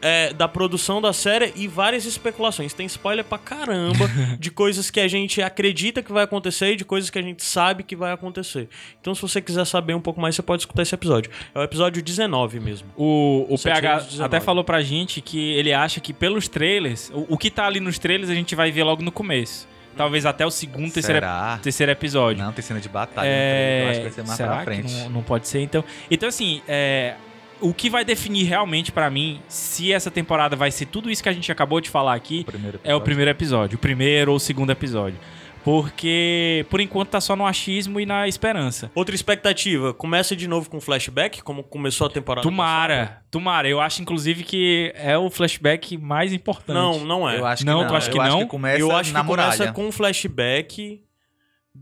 [0.00, 2.72] é, da produção da série e várias especulações.
[2.72, 6.84] Tem spoiler pra caramba de coisas que a gente acredita que vai acontecer e de
[6.84, 8.68] coisas que a gente sabe que vai acontecer.
[9.00, 11.30] Então, se você quiser saber um pouco mais, você pode escutar esse episódio.
[11.54, 12.88] É o episódio 19 mesmo.
[12.96, 14.24] O, o PH anos, 19.
[14.24, 17.80] até falou pra gente que ele acha que pelos trailers, o, o que tá ali
[17.80, 19.66] nos trailers a gente vai ver logo no começo.
[19.96, 21.26] Talvez até o segundo, terceiro,
[21.60, 22.40] terceiro episódio.
[22.44, 23.26] Não, tem cena de batalha.
[23.28, 24.94] É, Eu acho que vai ser mais será pra frente.
[24.94, 25.60] que não, não pode ser?
[25.60, 27.16] Então, então assim, é,
[27.60, 31.28] o que vai definir realmente pra mim se essa temporada vai ser tudo isso que
[31.28, 34.40] a gente acabou de falar aqui Primeiro é o primeiro episódio, o primeiro ou o
[34.40, 35.18] segundo episódio.
[35.64, 38.90] Porque, por enquanto, tá só no achismo e na esperança.
[38.94, 42.56] Outra expectativa, começa de novo com flashback, como começou a temporada passada?
[42.56, 43.68] Tomara, tomara.
[43.68, 46.74] Eu acho, inclusive, que é o flashback mais importante.
[46.74, 47.38] Não, não é.
[47.38, 47.88] Eu acho que Não, não.
[47.88, 48.38] tu acha eu que acho não?
[48.40, 49.52] que começa eu acho na que muralha.
[49.56, 51.02] começa com um flashback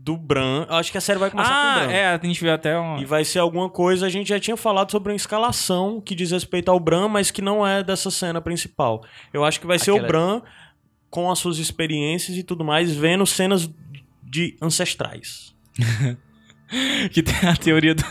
[0.03, 0.65] do Bran.
[0.69, 1.91] Eu acho que a série vai começar com o Ah, Bran.
[1.93, 2.97] é, a gente viu até um...
[2.99, 4.05] E vai ser alguma coisa.
[4.05, 7.41] A gente já tinha falado sobre uma escalação que diz respeito ao Bran, mas que
[7.41, 9.03] não é dessa cena principal.
[9.33, 10.41] Eu acho que vai ser o Aquela- Bran
[11.09, 13.69] com as suas experiências e tudo mais, vendo cenas
[14.23, 15.55] de ancestrais.
[17.11, 18.03] que tem a teoria do...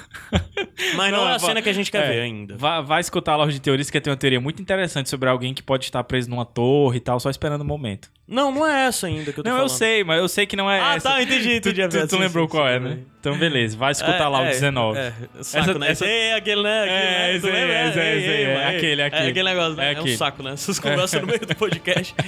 [0.94, 2.08] Mas não, Não, é a cena que a gente quer é.
[2.12, 2.56] ver ainda.
[2.56, 5.52] Vai, vai escutar a loja de teorias que tem uma teoria muito interessante sobre alguém
[5.54, 8.10] que pode estar preso numa torre e tal, só esperando o momento.
[8.26, 9.70] Não, não é essa ainda que eu tô Não, falando.
[9.70, 11.10] eu sei, mas eu sei que não é Ah, essa.
[11.10, 11.82] tá, entendi, Tu, entendi.
[11.82, 12.84] a tu, ver, tu lembrou sim, qual sim, é, sim.
[12.84, 12.98] né?
[13.20, 14.98] Então, beleza, vai escutar lá o 19.
[14.98, 15.90] É, é, saco, Essa- né?
[15.90, 16.80] essa- Ei, aquele, né?
[16.82, 17.28] Aquele, É, né?
[17.28, 17.88] Tu esse lembra?
[17.88, 18.16] esse é ei,
[18.76, 19.30] aquele, É aquele.
[19.30, 19.84] aquele negócio, né?
[19.84, 20.16] É É, um aquele.
[20.16, 20.52] saco, né?
[20.52, 22.14] Essas conversas no meio do podcast.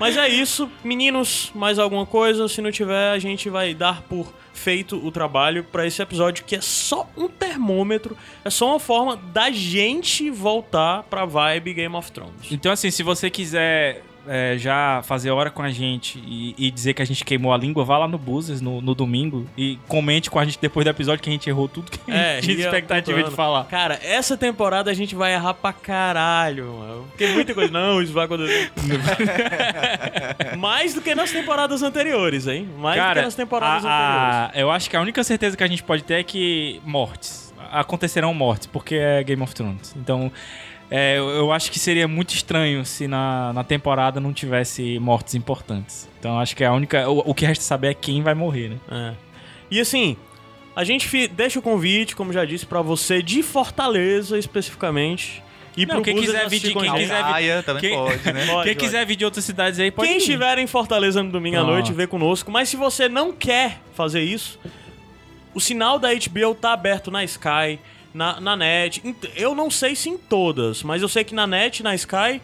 [0.00, 0.70] Mas é isso.
[0.82, 2.48] Meninos, mais alguma coisa?
[2.48, 6.56] Se não tiver, a gente vai dar por feito o trabalho pra esse episódio, que
[6.56, 8.16] é só um termômetro.
[8.42, 12.50] É só uma forma da gente voltar pra vibe Game of Thrones.
[12.50, 16.94] Então, assim, se você quiser é, já fazer hora com a gente e, e dizer
[16.94, 20.30] que a gente queimou a língua, vá lá no Buses no, no domingo e comente
[20.30, 22.64] com a gente depois do episódio que a gente errou tudo que É, tinha ia
[22.64, 23.64] expectativa de falar.
[23.64, 27.08] Cara, essa temporada a gente vai errar pra caralho, mano.
[27.16, 27.70] Tem muita coisa.
[27.72, 28.70] Não, isso vai acontecer.
[30.58, 32.68] Mais do que nas temporadas anteriores, hein?
[32.78, 34.56] Mais do que Cara, nas temporadas a- anteriores.
[34.56, 37.52] a- eu acho que a única certeza que a gente pode ter é que mortes.
[37.72, 39.94] Acontecerão mortes, porque é Game of Thrones.
[39.96, 40.30] Então,
[40.90, 45.34] é, eu, eu acho que seria muito estranho se na, na temporada não tivesse mortes
[45.34, 46.08] importantes.
[46.18, 47.08] Então, acho que é a única.
[47.08, 48.76] O, o que resta saber é quem vai morrer, né?
[48.90, 49.14] É.
[49.70, 50.16] E assim,
[50.74, 55.42] a gente fi- deixa o convite, como já disse, pra você de Fortaleza especificamente.
[55.76, 58.32] E Não, pro quem quiser vir de- quem quiser também quem- pode, né?
[58.32, 58.74] Pode, quem pode.
[58.74, 61.72] quiser vir de outras cidades aí pode Quem estiver em Fortaleza no domingo à Pronto.
[61.74, 62.50] noite, vê conosco.
[62.50, 64.58] Mas se você não quer fazer isso,
[65.54, 67.78] o sinal da HBO tá aberto na Sky,
[68.12, 69.02] na, na net.
[69.36, 72.40] Eu não sei se em todas, mas eu sei que na net, na Sky,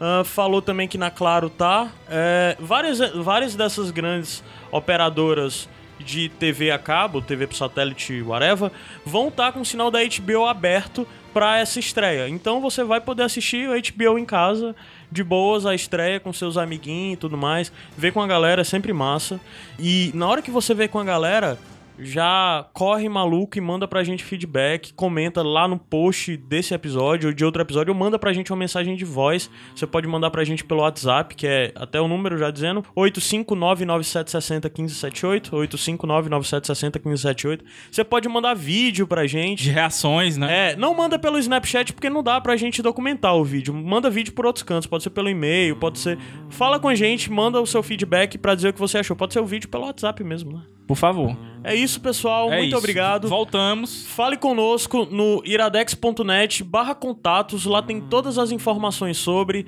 [0.00, 1.92] ah, falou também que na Claro tá.
[2.08, 4.42] É, várias, várias dessas grandes
[4.72, 8.70] operadoras de TV a cabo, TV por satélite, whatever,
[9.04, 12.26] vão estar com o sinal da HBO aberto pra essa estreia.
[12.26, 14.74] Então você vai poder assistir o HBO em casa,
[15.12, 17.70] de boas, a estreia com seus amiguinhos e tudo mais.
[17.98, 19.38] Ver com a galera é sempre massa.
[19.78, 21.58] E na hora que você vê com a galera,
[22.00, 27.34] já corre maluco e manda pra gente feedback, comenta lá no post desse episódio ou
[27.34, 29.48] de outro episódio, ou manda pra gente uma mensagem de voz.
[29.74, 35.50] Você pode mandar pra gente pelo WhatsApp, que é até o número já dizendo, 85997601578,
[35.50, 37.60] 85997601578.
[37.90, 39.64] Você pode mandar vídeo pra gente.
[39.64, 40.72] De reações, né?
[40.72, 43.74] É, não manda pelo Snapchat porque não dá pra gente documentar o vídeo.
[43.74, 46.18] Manda vídeo por outros cantos, pode ser pelo e-mail, pode ser.
[46.48, 49.16] Fala com a gente, manda o seu feedback pra dizer o que você achou.
[49.16, 50.62] Pode ser o vídeo pelo WhatsApp mesmo, né?
[50.86, 51.36] Por favor.
[51.62, 52.50] É isso, pessoal.
[52.52, 52.78] É Muito isso.
[52.78, 53.28] obrigado.
[53.28, 54.06] Voltamos.
[54.06, 59.66] Fale conosco no iradex.net barra contatos, lá tem todas as informações sobre.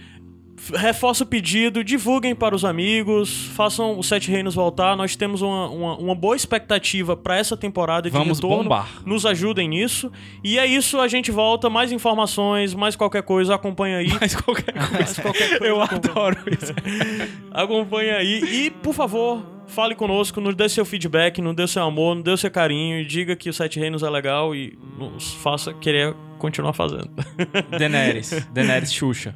[0.74, 4.96] Reforça o pedido, divulguem para os amigos, façam os Sete Reinos voltar.
[4.96, 8.62] Nós temos uma, uma, uma boa expectativa para essa temporada de Vamos retorno.
[8.62, 8.88] bombar.
[9.04, 10.12] Nos ajudem nisso.
[10.44, 11.68] E é isso, a gente volta.
[11.68, 14.08] Mais informações, mais qualquer coisa, acompanha aí.
[14.20, 14.92] Mas qualquer coisa.
[14.92, 16.12] Mais qualquer coisa, Eu acompanha.
[16.12, 16.72] adoro isso.
[17.50, 18.66] Acompanha aí.
[18.66, 22.36] E, por favor, fale conosco, nos dê seu feedback, nos dê seu amor, nos dê
[22.36, 26.72] seu carinho e diga que o Sete Reinos é legal e nos faça querer continuar
[26.72, 27.10] fazendo.
[27.78, 28.46] Daenerys.
[28.52, 29.34] Daenerys Xuxa.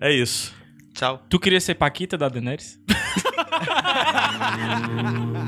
[0.00, 0.54] É isso.
[0.94, 1.22] Tchau.
[1.28, 2.80] Tu queria ser Paquita da Daenerys?